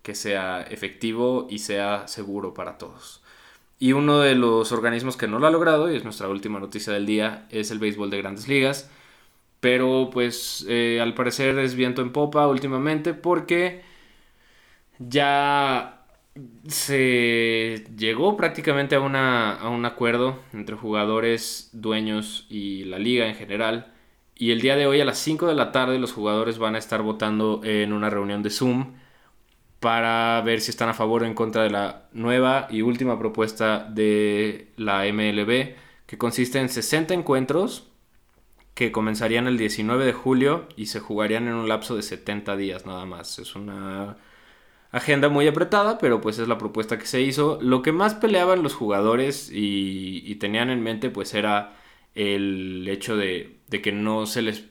que 0.03 0.15
sea 0.15 0.63
efectivo 0.63 1.47
y 1.51 1.59
sea 1.61 2.09
seguro 2.09 2.55
para 2.55 2.79
todos. 2.79 3.23
Y 3.79 3.93
uno 3.93 4.21
de 4.21 4.35
los 4.35 4.73
organismos 4.73 5.17
que 5.17 5.29
no 5.29 5.39
lo 5.39 5.47
ha 5.47 5.51
logrado, 5.51 5.91
y 5.91 5.97
es 5.97 6.05
nuestra 6.05 6.29
última 6.29 6.59
noticia 6.61 6.93
del 6.93 7.07
día, 7.07 7.47
es 7.51 7.71
el 7.71 7.79
béisbol 7.79 8.11
de 8.11 8.19
grandes 8.19 8.49
ligas. 8.49 8.91
Pero 9.61 10.11
pues 10.13 10.65
eh, 10.69 11.01
al 11.03 11.15
parecer 11.15 11.59
es 11.59 11.75
viento 11.75 12.03
en 12.03 12.13
popa 12.13 12.47
últimamente 12.49 13.15
porque 13.15 13.83
ya 14.99 16.07
se 16.69 17.85
llegó 17.97 18.37
prácticamente 18.37 18.95
a, 18.97 19.01
una, 19.01 19.55
a 19.55 19.69
un 19.69 19.85
acuerdo 19.85 20.39
entre 20.53 20.77
jugadores, 20.77 21.71
dueños 21.73 22.47
y 22.49 22.85
la 22.85 22.99
liga 22.99 23.29
en 23.29 23.35
general. 23.35 23.93
Y 24.39 24.53
el 24.53 24.61
día 24.61 24.77
de 24.77 24.87
hoy 24.87 25.01
a 25.01 25.05
las 25.05 25.19
5 25.19 25.47
de 25.49 25.55
la 25.55 25.73
tarde 25.73 25.99
los 25.99 26.13
jugadores 26.13 26.59
van 26.59 26.77
a 26.77 26.79
estar 26.79 27.03
votando 27.03 27.61
en 27.65 27.93
una 27.93 28.09
reunión 28.09 28.43
de 28.43 28.51
Zoom 28.51 28.95
para 29.81 30.41
ver 30.43 30.61
si 30.61 30.71
están 30.71 30.89
a 30.89 30.95
favor 30.95 31.23
o 31.23 31.27
en 31.27 31.35
contra 31.35 31.63
de 31.65 31.71
la 31.71 32.09
nueva 32.13 32.69
y 32.71 32.83
última 32.83 33.19
propuesta 33.19 33.85
de 33.85 34.73
la 34.77 35.05
MLB, 35.13 35.75
que 36.07 36.19
consiste 36.19 36.59
en 36.59 36.69
60 36.69 37.15
encuentros 37.15 37.89
que 38.75 38.93
comenzarían 38.93 39.49
el 39.49 39.59
19 39.59 40.07
de 40.07 40.13
julio 40.13 40.69
y 40.77 40.87
se 40.87 41.01
jugarían 41.01 41.49
en 41.49 41.55
un 41.55 41.69
lapso 41.69 41.97
de 41.97 42.03
70 42.03 42.57
días 42.57 42.87
nada 42.87 43.05
más. 43.07 43.41
Es 43.41 43.57
una 43.57 44.19
agenda 44.93 45.29
muy 45.29 45.49
apretada, 45.49 45.99
pero 45.99 46.21
pues 46.21 46.39
es 46.39 46.47
la 46.47 46.59
propuesta 46.59 46.97
que 46.97 47.07
se 47.07 47.21
hizo. 47.21 47.59
Lo 47.61 47.83
que 47.83 47.91
más 47.91 48.15
peleaban 48.15 48.63
los 48.63 48.75
jugadores 48.75 49.51
y, 49.53 50.35
tenían 50.37 50.71
en 50.71 50.83
mente 50.83 51.11
pues 51.11 51.35
era 51.35 51.77
el 52.19 52.87
hecho 52.89 53.17
de, 53.17 53.61
que 53.71 53.93
no 53.93 54.27
se 54.27 54.43
les... 54.43 54.65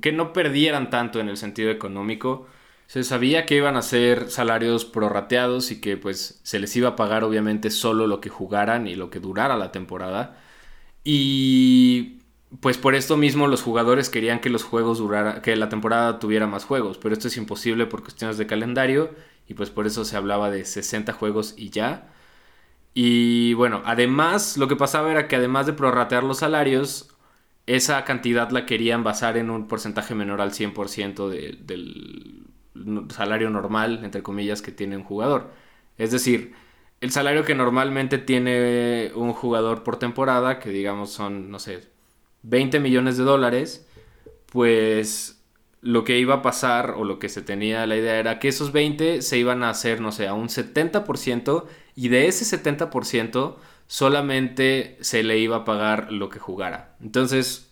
que 0.00 0.12
no 0.12 0.32
perdieran 0.32 0.90
tanto 0.90 1.20
en 1.20 1.28
el 1.28 1.36
sentido 1.36 1.70
económico 1.70 2.46
se 2.86 3.02
sabía 3.04 3.46
que 3.46 3.56
iban 3.56 3.76
a 3.76 3.82
ser 3.82 4.30
salarios 4.30 4.84
prorrateados 4.84 5.70
y 5.72 5.80
que 5.80 5.96
pues 5.96 6.40
se 6.44 6.58
les 6.60 6.74
iba 6.76 6.90
a 6.90 6.96
pagar 6.96 7.24
obviamente 7.24 7.70
solo 7.70 8.06
lo 8.06 8.20
que 8.20 8.28
jugaran 8.30 8.86
y 8.86 8.94
lo 8.94 9.10
que 9.10 9.20
durara 9.20 9.56
la 9.56 9.72
temporada. 9.72 10.38
Y 11.04 12.18
pues 12.60 12.78
por 12.78 12.94
esto 12.94 13.16
mismo 13.16 13.48
los 13.48 13.62
jugadores 13.62 14.08
querían 14.08 14.40
que 14.40 14.50
los 14.50 14.64
juegos 14.64 14.98
durara, 14.98 15.42
que 15.42 15.56
la 15.56 15.68
temporada 15.68 16.18
tuviera 16.18 16.46
más 16.46 16.64
juegos, 16.64 16.98
pero 16.98 17.12
esto 17.14 17.28
es 17.28 17.36
imposible 17.36 17.86
por 17.86 18.02
cuestiones 18.02 18.38
de 18.38 18.46
calendario 18.46 19.14
y 19.48 19.54
pues 19.54 19.70
por 19.70 19.86
eso 19.86 20.04
se 20.04 20.16
hablaba 20.16 20.50
de 20.50 20.64
60 20.64 21.12
juegos 21.12 21.54
y 21.56 21.70
ya. 21.70 22.12
Y 22.98 23.52
bueno, 23.52 23.82
además 23.84 24.56
lo 24.56 24.68
que 24.68 24.76
pasaba 24.76 25.10
era 25.10 25.28
que 25.28 25.36
además 25.36 25.66
de 25.66 25.74
prorratear 25.74 26.24
los 26.24 26.38
salarios, 26.38 27.10
esa 27.66 28.04
cantidad 28.04 28.48
la 28.50 28.64
querían 28.64 29.04
basar 29.04 29.36
en 29.36 29.50
un 29.50 29.68
porcentaje 29.68 30.14
menor 30.14 30.40
al 30.40 30.52
100% 30.52 31.28
del 31.28 32.46
salario 33.10 33.50
normal, 33.50 34.00
entre 34.02 34.22
comillas, 34.22 34.62
que 34.62 34.72
tiene 34.72 34.96
un 34.96 35.04
jugador. 35.04 35.52
Es 35.98 36.10
decir, 36.10 36.54
el 37.02 37.10
salario 37.12 37.44
que 37.44 37.54
normalmente 37.54 38.16
tiene 38.16 39.12
un 39.14 39.34
jugador 39.34 39.82
por 39.82 39.98
temporada, 39.98 40.58
que 40.58 40.70
digamos 40.70 41.10
son, 41.12 41.50
no 41.50 41.58
sé, 41.58 41.82
20 42.44 42.80
millones 42.80 43.18
de 43.18 43.24
dólares, 43.24 43.86
pues 44.52 45.35
lo 45.86 46.02
que 46.02 46.18
iba 46.18 46.34
a 46.34 46.42
pasar 46.42 46.94
o 46.96 47.04
lo 47.04 47.20
que 47.20 47.28
se 47.28 47.42
tenía 47.42 47.86
la 47.86 47.96
idea 47.96 48.18
era 48.18 48.40
que 48.40 48.48
esos 48.48 48.72
20 48.72 49.22
se 49.22 49.38
iban 49.38 49.62
a 49.62 49.70
hacer, 49.70 50.00
no 50.00 50.10
sé, 50.10 50.26
a 50.26 50.34
un 50.34 50.48
70% 50.48 51.64
y 51.94 52.08
de 52.08 52.26
ese 52.26 52.44
70% 52.44 53.54
solamente 53.86 54.98
se 55.00 55.22
le 55.22 55.38
iba 55.38 55.58
a 55.58 55.64
pagar 55.64 56.10
lo 56.10 56.28
que 56.28 56.40
jugara. 56.40 56.96
Entonces, 57.00 57.70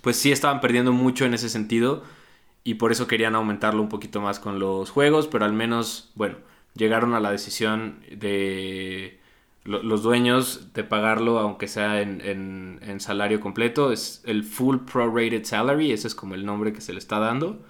pues 0.00 0.16
sí 0.16 0.32
estaban 0.32 0.62
perdiendo 0.62 0.92
mucho 0.92 1.26
en 1.26 1.34
ese 1.34 1.50
sentido 1.50 2.02
y 2.64 2.74
por 2.74 2.92
eso 2.92 3.06
querían 3.06 3.34
aumentarlo 3.34 3.82
un 3.82 3.90
poquito 3.90 4.22
más 4.22 4.40
con 4.40 4.58
los 4.58 4.88
juegos, 4.88 5.28
pero 5.28 5.44
al 5.44 5.52
menos, 5.52 6.12
bueno, 6.14 6.38
llegaron 6.74 7.12
a 7.12 7.20
la 7.20 7.30
decisión 7.30 8.00
de 8.10 9.20
los 9.64 10.02
dueños 10.02 10.72
de 10.74 10.84
pagarlo, 10.84 11.38
aunque 11.38 11.68
sea 11.68 12.02
en, 12.02 12.20
en, 12.82 13.00
salario 13.00 13.40
completo, 13.40 13.92
es 13.92 14.22
el 14.26 14.44
full 14.44 14.78
prorated 14.80 15.44
salary, 15.44 15.90
ese 15.92 16.06
es 16.08 16.14
como 16.14 16.34
el 16.34 16.44
nombre 16.44 16.72
que 16.72 16.82
se 16.82 16.92
le 16.92 16.98
está 16.98 17.18
dando. 17.18 17.64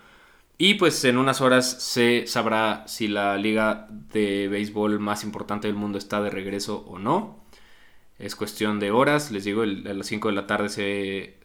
Y 0.58 0.74
pues 0.74 1.04
en 1.04 1.18
unas 1.18 1.40
horas 1.40 1.82
se 1.82 2.26
sabrá 2.26 2.84
si 2.86 3.08
la 3.08 3.36
liga 3.36 3.88
de 3.90 4.48
béisbol 4.48 5.00
más 5.00 5.24
importante 5.24 5.68
del 5.68 5.76
mundo 5.76 5.98
está 5.98 6.20
de 6.20 6.30
regreso 6.30 6.84
o 6.88 6.98
no. 6.98 7.44
Es 8.18 8.36
cuestión 8.36 8.80
de 8.80 8.90
horas, 8.90 9.30
les 9.30 9.44
digo, 9.44 9.62
a 9.62 9.66
las 9.66 10.06
5 10.06 10.28
de 10.28 10.34
la 10.34 10.46
tarde 10.46 10.68
se, 10.68 11.38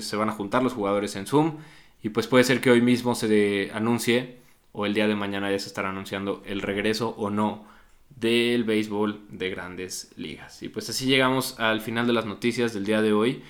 se 0.00 0.16
van 0.16 0.28
a 0.28 0.32
juntar 0.32 0.62
los 0.62 0.72
jugadores 0.72 1.16
en 1.16 1.26
Zoom 1.26 1.58
y 2.02 2.10
pues 2.10 2.26
puede 2.28 2.44
ser 2.44 2.60
que 2.60 2.70
hoy 2.70 2.80
mismo 2.82 3.14
se 3.14 3.70
anuncie 3.74 4.38
o 4.72 4.86
el 4.86 4.94
día 4.94 5.08
de 5.08 5.16
mañana 5.16 5.50
ya 5.50 5.58
se 5.58 5.66
estará 5.68 5.90
anunciando 5.90 6.42
el 6.46 6.62
regreso 6.62 7.10
o 7.18 7.30
no 7.30 7.66
del 8.16 8.64
béisbol 8.64 9.20
de 9.30 9.50
grandes 9.50 10.12
ligas. 10.16 10.62
Y 10.62 10.68
pues 10.68 10.88
así 10.90 11.06
llegamos 11.06 11.58
al 11.58 11.80
final 11.80 12.06
de 12.06 12.12
las 12.12 12.26
noticias 12.26 12.74
del 12.74 12.84
día 12.84 13.02
de 13.02 13.12
hoy. 13.12 13.42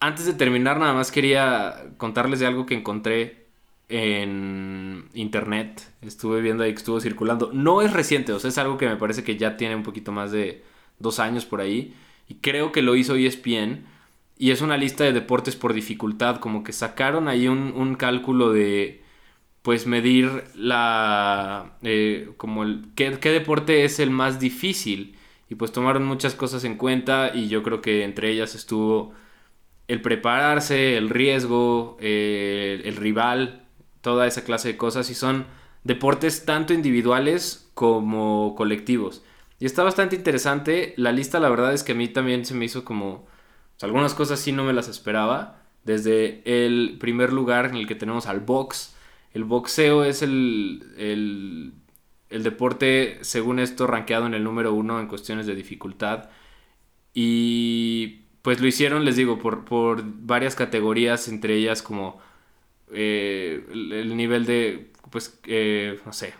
Antes 0.00 0.26
de 0.26 0.34
terminar, 0.34 0.78
nada 0.78 0.92
más 0.92 1.10
quería 1.10 1.86
contarles 1.96 2.40
de 2.40 2.46
algo 2.46 2.66
que 2.66 2.74
encontré 2.74 3.46
en 3.88 5.08
internet. 5.14 5.82
Estuve 6.02 6.40
viendo 6.40 6.64
ahí 6.64 6.72
que 6.72 6.78
estuvo 6.78 7.00
circulando. 7.00 7.50
No 7.52 7.82
es 7.82 7.92
reciente, 7.92 8.32
o 8.32 8.38
sea, 8.38 8.48
es 8.48 8.58
algo 8.58 8.78
que 8.78 8.88
me 8.88 8.96
parece 8.96 9.24
que 9.24 9.36
ya 9.36 9.56
tiene 9.56 9.76
un 9.76 9.82
poquito 9.82 10.12
más 10.12 10.32
de 10.32 10.62
dos 10.98 11.18
años 11.18 11.44
por 11.44 11.60
ahí. 11.60 11.94
Y 12.28 12.36
creo 12.36 12.72
que 12.72 12.82
lo 12.82 12.96
hizo 12.96 13.16
ESPN 13.16 13.84
y 14.36 14.50
es 14.50 14.62
una 14.62 14.76
lista 14.76 15.04
de 15.04 15.12
deportes 15.12 15.56
por 15.56 15.72
dificultad, 15.74 16.38
como 16.38 16.64
que 16.64 16.72
sacaron 16.72 17.28
ahí 17.28 17.46
un, 17.46 17.94
cálculo 17.94 18.52
de, 18.52 19.03
pues 19.64 19.86
medir 19.86 20.44
la, 20.54 21.78
eh, 21.82 22.30
como 22.36 22.64
el, 22.64 22.84
¿qué, 22.94 23.10
deporte 23.10 23.84
es 23.86 23.98
el 23.98 24.10
más 24.10 24.38
difícil. 24.38 25.16
Y 25.48 25.54
pues 25.54 25.72
tomaron 25.72 26.04
muchas 26.04 26.34
cosas 26.34 26.64
en 26.64 26.76
cuenta 26.76 27.32
y 27.34 27.48
yo 27.48 27.62
creo 27.62 27.80
que 27.80 28.04
entre 28.04 28.30
ellas 28.30 28.54
estuvo 28.54 29.14
el 29.88 30.02
prepararse, 30.02 30.98
el 30.98 31.08
riesgo, 31.08 31.96
eh, 32.00 32.82
el 32.84 32.96
rival, 32.96 33.66
toda 34.02 34.26
esa 34.26 34.44
clase 34.44 34.68
de 34.68 34.76
cosas 34.76 35.08
y 35.08 35.14
son 35.14 35.46
deportes 35.82 36.44
tanto 36.44 36.74
individuales 36.74 37.70
como 37.72 38.54
colectivos. 38.56 39.24
Y 39.60 39.64
está 39.64 39.82
bastante 39.82 40.14
interesante, 40.14 40.92
la 40.98 41.12
lista 41.12 41.40
la 41.40 41.48
verdad 41.48 41.72
es 41.72 41.82
que 41.82 41.92
a 41.92 41.94
mí 41.94 42.08
también 42.08 42.44
se 42.44 42.54
me 42.54 42.66
hizo 42.66 42.84
como 42.84 43.26
algunas 43.80 44.12
cosas 44.12 44.40
sí 44.40 44.52
no 44.52 44.64
me 44.64 44.74
las 44.74 44.88
esperaba. 44.88 45.62
Desde 45.84 46.42
el 46.44 46.98
primer 47.00 47.32
lugar 47.32 47.66
en 47.66 47.76
el 47.76 47.86
que 47.86 47.94
tenemos 47.94 48.26
al 48.26 48.40
box. 48.40 48.93
El 49.34 49.44
boxeo 49.44 50.04
es 50.04 50.22
el, 50.22 51.74
el, 52.30 52.42
deporte, 52.42 53.18
según 53.22 53.58
esto, 53.58 53.86
rankeado 53.86 54.26
en 54.26 54.34
el 54.34 54.44
número 54.44 54.72
uno 54.72 55.00
en 55.00 55.08
cuestiones 55.08 55.46
de 55.46 55.54
dificultad. 55.54 56.30
Y 57.12 58.22
pues 58.42 58.60
lo 58.60 58.66
hicieron, 58.66 59.04
les 59.04 59.16
digo, 59.16 59.38
por, 59.38 59.64
por 59.64 60.02
varias 60.04 60.54
categorías, 60.54 61.28
entre 61.28 61.56
ellas 61.56 61.82
como 61.82 62.20
eh, 62.92 63.66
el, 63.72 64.16
nivel 64.16 64.46
de, 64.46 64.92
pues, 65.10 65.40
eh, 65.46 66.00
no 66.06 66.12
sé, 66.12 66.34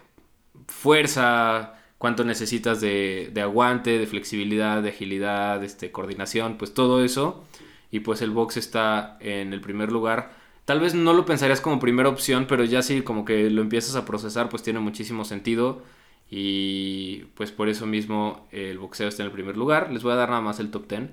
fuerza, 0.68 1.74
cuánto 1.98 2.24
necesitas 2.24 2.80
de, 2.80 3.32
aguante, 3.42 3.98
de 3.98 4.06
flexibilidad, 4.06 4.82
de 4.82 4.90
agilidad, 4.90 5.64
este, 5.64 5.90
coordinación, 5.90 6.58
pues 6.58 6.74
todo 6.74 7.04
eso. 7.04 7.44
Y 7.90 8.00
pues 8.00 8.22
el 8.22 8.30
box 8.30 8.56
está 8.56 9.16
en 9.20 9.52
el 9.52 9.60
primer 9.60 9.90
lugar. 9.92 10.43
Tal 10.64 10.80
vez 10.80 10.94
no 10.94 11.12
lo 11.12 11.26
pensarías 11.26 11.60
como 11.60 11.78
primera 11.78 12.08
opción, 12.08 12.46
pero 12.48 12.64
ya 12.64 12.82
sí 12.82 13.02
como 13.02 13.24
que 13.24 13.50
lo 13.50 13.62
empiezas 13.62 13.96
a 13.96 14.04
procesar, 14.06 14.48
pues 14.48 14.62
tiene 14.62 14.80
muchísimo 14.80 15.24
sentido. 15.24 15.82
Y 16.30 17.24
pues 17.34 17.52
por 17.52 17.68
eso 17.68 17.86
mismo 17.86 18.48
el 18.50 18.78
boxeo 18.78 19.08
está 19.08 19.22
en 19.22 19.26
el 19.28 19.32
primer 19.32 19.56
lugar. 19.56 19.92
Les 19.92 20.02
voy 20.02 20.12
a 20.12 20.16
dar 20.16 20.30
nada 20.30 20.40
más 20.40 20.60
el 20.60 20.70
top 20.70 20.88
10. 20.88 21.10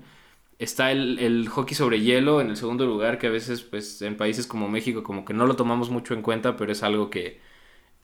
Está 0.58 0.92
el, 0.92 1.48
hockey 1.48 1.74
sobre 1.74 2.00
hielo 2.00 2.40
en 2.40 2.48
el 2.50 2.56
segundo 2.56 2.86
lugar, 2.86 3.18
que 3.18 3.26
a 3.26 3.30
veces 3.30 3.62
pues 3.62 4.00
en 4.02 4.16
países 4.16 4.46
como 4.46 4.68
México 4.68 5.02
como 5.02 5.24
que 5.24 5.34
no 5.34 5.46
lo 5.46 5.56
tomamos 5.56 5.90
mucho 5.90 6.14
en 6.14 6.22
cuenta, 6.22 6.56
pero 6.56 6.72
es 6.72 6.82
algo 6.82 7.10
que 7.10 7.40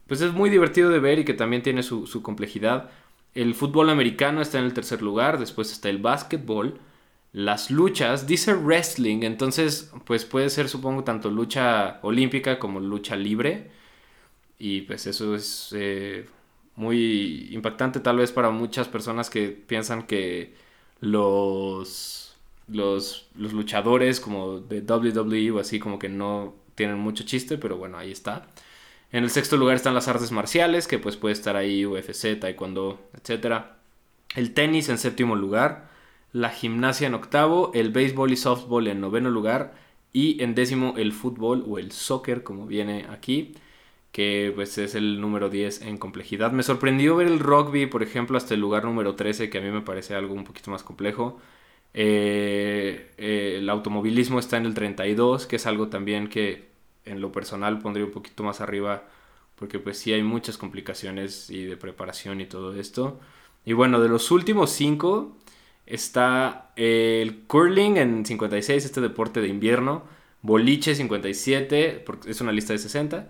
pues 0.07 0.21
es 0.23 0.33
muy 0.33 0.51
divertido 0.51 0.91
de 0.91 1.01
ver 1.01 1.19
y 1.21 1.25
que 1.25 1.35
también 1.35 1.63
tiene 1.63 1.83
su, 1.83 2.07
su 2.07 2.23
complejidad. 2.23 2.91
El 3.35 3.55
fútbol 3.55 3.91
americano 3.91 4.41
está 4.43 4.59
en 4.59 4.65
el 4.67 4.75
tercer 4.75 5.03
lugar, 5.03 5.39
después 5.39 5.73
está 5.73 5.89
el 5.91 5.99
básquetbol, 5.99 6.81
las 7.33 7.71
luchas, 7.71 8.27
dice 8.27 8.55
wrestling, 8.55 9.23
entonces 9.23 9.93
pues 10.05 10.25
puede 10.25 10.51
ser 10.51 10.69
supongo 10.69 11.05
tanto 11.05 11.31
lucha 11.31 12.01
olímpica 12.03 12.59
como 12.59 12.81
lucha 12.81 13.17
libre 13.17 13.71
y 14.59 14.83
pues 14.83 15.07
eso 15.07 15.35
es 15.35 15.71
eh, 15.77 16.27
muy 16.77 17.49
impactante 17.53 18.01
tal 18.01 18.19
vez 18.19 18.33
para 18.33 18.51
muchas 18.51 18.89
personas 18.89 19.31
que 19.31 19.49
piensan 19.51 20.07
que 20.07 20.55
los, 21.01 22.37
los, 22.69 23.29
los 23.37 23.53
luchadores 23.53 24.21
como 24.21 24.61
de 24.61 24.81
WWE 24.81 25.51
o 25.53 25.61
así 25.61 25.79
como 25.79 25.99
que 25.99 26.09
no 26.09 26.55
tienen 26.75 26.99
mucho 26.99 27.25
chiste, 27.25 27.59
pero 27.59 27.77
bueno, 27.77 27.99
ahí 27.99 28.13
está. 28.13 28.47
En 29.11 29.25
el 29.25 29.31
sexto 29.31 29.57
lugar 29.57 29.77
están 29.77 29.95
las 29.95 30.07
artes 30.09 30.33
marciales, 30.33 30.87
que 30.87 30.99
pues 30.99 31.17
puede 31.17 31.33
estar 31.33 31.57
ahí 31.57 31.85
UFC, 31.85 32.39
taekwondo, 32.39 33.01
etc. 33.15 33.65
El 34.37 34.55
tenis 34.55 34.89
en 34.89 34.99
séptimo 34.99 35.35
lugar, 35.35 35.89
la 36.33 36.51
gimnasia 36.51 37.07
en 37.07 37.15
octavo, 37.15 37.71
el 37.75 37.91
béisbol 37.91 38.33
y 38.33 38.37
softball 38.37 38.89
en 38.89 39.01
noveno 39.01 39.31
lugar 39.31 39.75
y 40.13 40.43
en 40.43 40.55
décimo 40.55 40.95
el 40.97 41.13
fútbol 41.13 41.65
o 41.69 41.79
el 41.79 41.93
soccer 41.93 42.43
como 42.43 42.67
viene 42.67 43.07
aquí, 43.11 43.55
que 44.13 44.53
pues 44.55 44.79
es 44.79 44.95
el 44.95 45.21
número 45.21 45.51
10 45.51 45.83
en 45.83 45.99
complejidad. 45.99 46.53
Me 46.53 46.63
sorprendió 46.63 47.17
ver 47.17 47.27
el 47.29 47.39
rugby, 47.41 47.87
por 47.87 48.03
ejemplo, 48.03 48.37
hasta 48.37 48.55
el 48.55 48.61
lugar 48.61 48.85
número 48.85 49.15
13, 49.15 49.51
que 49.51 49.59
a 49.59 49.61
mí 49.61 49.71
me 49.71 49.83
parece 49.83 50.15
algo 50.15 50.35
un 50.35 50.45
poquito 50.45 50.71
más 50.71 50.83
complejo. 50.83 51.41
Eh, 51.95 53.13
eh, 53.19 53.57
el 53.59 53.69
automovilismo 53.71 54.39
está 54.39 54.57
en 54.57 54.67
el 54.67 54.75
32, 54.75 55.47
que 55.47 55.57
es 55.57 55.67
algo 55.67 55.89
también 55.89 56.29
que 56.29 56.69
en 57.05 57.21
lo 57.21 57.33
personal 57.33 57.79
pondría 57.81 58.07
un 58.07 58.13
poquito 58.13 58.43
más 58.45 58.61
arriba 58.61 59.05
porque 59.59 59.79
pues 59.79 59.99
sí 59.99 60.13
hay 60.13 60.23
muchas 60.23 60.57
complicaciones 60.57 61.51
y 61.51 61.65
de 61.65 61.77
preparación 61.77 62.41
y 62.41 62.47
todo 62.47 62.75
esto. 62.79 63.19
Y 63.65 63.73
bueno, 63.73 64.01
de 64.01 64.09
los 64.09 64.31
últimos 64.31 64.71
cinco 64.71 65.37
está 65.89 66.71
el 66.77 67.45
curling 67.47 67.97
en 67.97 68.27
56, 68.27 68.85
este 68.85 69.01
deporte 69.01 69.41
de 69.41 69.49
invierno, 69.49 70.05
boliche 70.43 70.95
57, 70.95 72.03
porque 72.05 72.31
es 72.31 72.41
una 72.41 72.53
lista 72.53 72.73
de 72.73 72.79
60, 72.79 73.29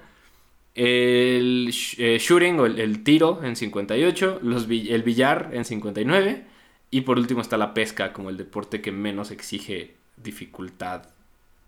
el 0.74 1.74
eh, 1.98 2.18
shooting 2.20 2.60
o 2.60 2.66
el, 2.66 3.02
tiro 3.02 3.42
en 3.42 3.56
58, 3.56 4.40
los, 4.42 4.68
el 4.68 5.02
billar 5.02 5.50
en 5.52 5.64
59 5.64 6.44
y 6.90 7.02
por 7.02 7.18
último 7.18 7.40
está 7.40 7.56
la 7.56 7.74
pesca 7.74 8.12
como 8.12 8.30
el 8.30 8.36
deporte 8.36 8.80
que 8.80 8.92
menos 8.92 9.30
exige 9.30 9.94
dificultad. 10.16 11.08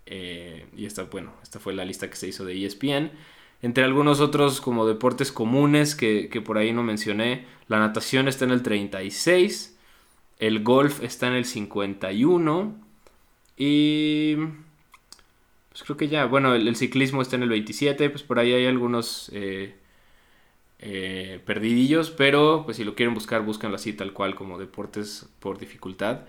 Eh, 0.05 0.65
y 0.75 0.85
esta, 0.85 1.03
bueno, 1.03 1.33
esta 1.43 1.59
fue 1.59 1.73
la 1.73 1.85
lista 1.85 2.09
que 2.09 2.15
se 2.15 2.27
hizo 2.27 2.45
de 2.45 2.65
ESPN. 2.65 3.11
Entre 3.61 3.83
algunos 3.83 4.19
otros 4.19 4.59
como 4.59 4.87
deportes 4.87 5.31
comunes 5.31 5.93
que, 5.95 6.41
por 6.43 6.57
ahí 6.57 6.73
no 6.73 6.83
mencioné, 6.83 7.45
la 7.67 7.79
natación 7.79 8.27
está 8.27 8.45
en 8.45 8.51
el 8.51 8.63
36, 8.63 9.70
el 10.41 10.63
golf 10.63 11.03
está 11.03 11.27
en 11.27 11.35
el 11.35 11.45
51 11.45 12.75
y 13.57 14.35
pues 15.69 15.83
creo 15.83 15.95
que 15.95 16.07
ya, 16.09 16.25
bueno, 16.25 16.55
el, 16.55 16.75
ciclismo 16.75 17.21
está 17.21 17.35
en 17.37 17.43
el 17.43 17.49
27, 17.49 18.09
pues 18.09 18.23
por 18.23 18.39
ahí 18.39 18.51
hay 18.51 18.65
algunos 18.65 19.29
eh, 19.33 19.75
eh, 20.79 21.39
perdidillos, 21.45 22.09
pero 22.09 22.63
pues 22.65 22.77
si 22.77 22.83
lo 22.83 22.95
quieren 22.95 23.13
buscar, 23.13 23.43
búscanlo 23.43 23.75
así 23.75 23.93
tal 23.93 24.13
cual 24.13 24.33
como 24.35 24.57
deportes 24.57 25.29
por 25.39 25.59
dificultad. 25.59 26.21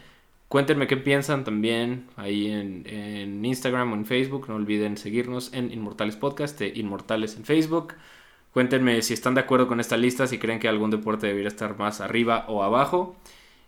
Cuéntenme 0.48 0.86
qué 0.86 0.98
piensan 0.98 1.44
también 1.44 2.06
ahí 2.16 2.50
en, 2.50 3.42
Instagram 3.42 3.92
o 3.92 3.94
en 3.96 4.04
Facebook. 4.04 4.46
No 4.48 4.56
olviden 4.56 4.98
seguirnos 4.98 5.54
en 5.54 5.72
Inmortales 5.72 6.16
Podcast, 6.16 6.58
de 6.58 6.68
Inmortales 6.74 7.36
en 7.36 7.44
Facebook. 7.44 7.94
Cuéntenme 8.52 9.00
si 9.00 9.14
están 9.14 9.34
de 9.34 9.40
acuerdo 9.40 9.66
con 9.68 9.80
esta 9.80 9.96
lista, 9.96 10.26
si 10.26 10.38
creen 10.38 10.60
que 10.60 10.68
algún 10.68 10.90
deporte 10.90 11.26
debería 11.26 11.48
estar 11.48 11.78
más 11.78 12.02
arriba 12.02 12.44
o 12.48 12.62
abajo. 12.62 13.16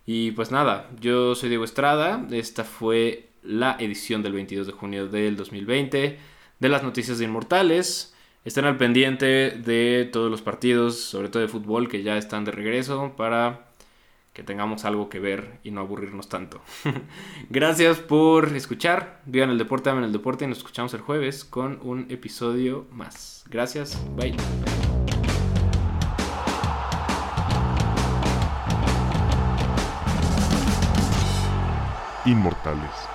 Y 0.06 0.32
pues 0.32 0.50
nada, 0.50 0.90
yo 1.00 1.34
soy 1.34 1.48
Diego 1.48 1.64
Estrada. 1.64 2.26
Esta 2.30 2.64
fue 2.64 3.30
la 3.42 3.76
edición 3.78 4.22
del 4.22 4.32
22 4.32 4.66
de 4.66 4.72
junio 4.72 5.08
del 5.08 5.36
2020 5.36 6.18
de 6.58 6.68
las 6.68 6.82
noticias 6.82 7.18
de 7.18 7.24
Inmortales. 7.24 8.14
Estén 8.44 8.66
al 8.66 8.76
pendiente 8.76 9.50
de 9.52 10.08
todos 10.12 10.30
los 10.30 10.42
partidos, 10.42 11.00
sobre 11.00 11.28
todo 11.28 11.42
de 11.42 11.48
fútbol, 11.48 11.88
que 11.88 12.02
ya 12.02 12.18
están 12.18 12.44
de 12.44 12.52
regreso 12.52 13.14
para 13.16 13.66
que 14.34 14.42
tengamos 14.42 14.84
algo 14.84 15.08
que 15.08 15.20
ver 15.20 15.60
y 15.62 15.70
no 15.70 15.80
aburrirnos 15.80 16.28
tanto. 16.28 16.60
Gracias 17.50 17.98
por 17.98 18.54
escuchar. 18.54 19.20
Vivan 19.24 19.50
el 19.50 19.58
deporte, 19.58 19.90
amen 19.90 20.04
el 20.04 20.12
deporte 20.12 20.44
y 20.44 20.48
nos 20.48 20.58
escuchamos 20.58 20.92
el 20.92 21.00
jueves 21.00 21.44
con 21.44 21.78
un 21.82 22.06
episodio 22.10 22.86
más. 22.90 23.44
Gracias, 23.48 23.98
bye. 24.16 24.34
Inmortales 32.24 33.13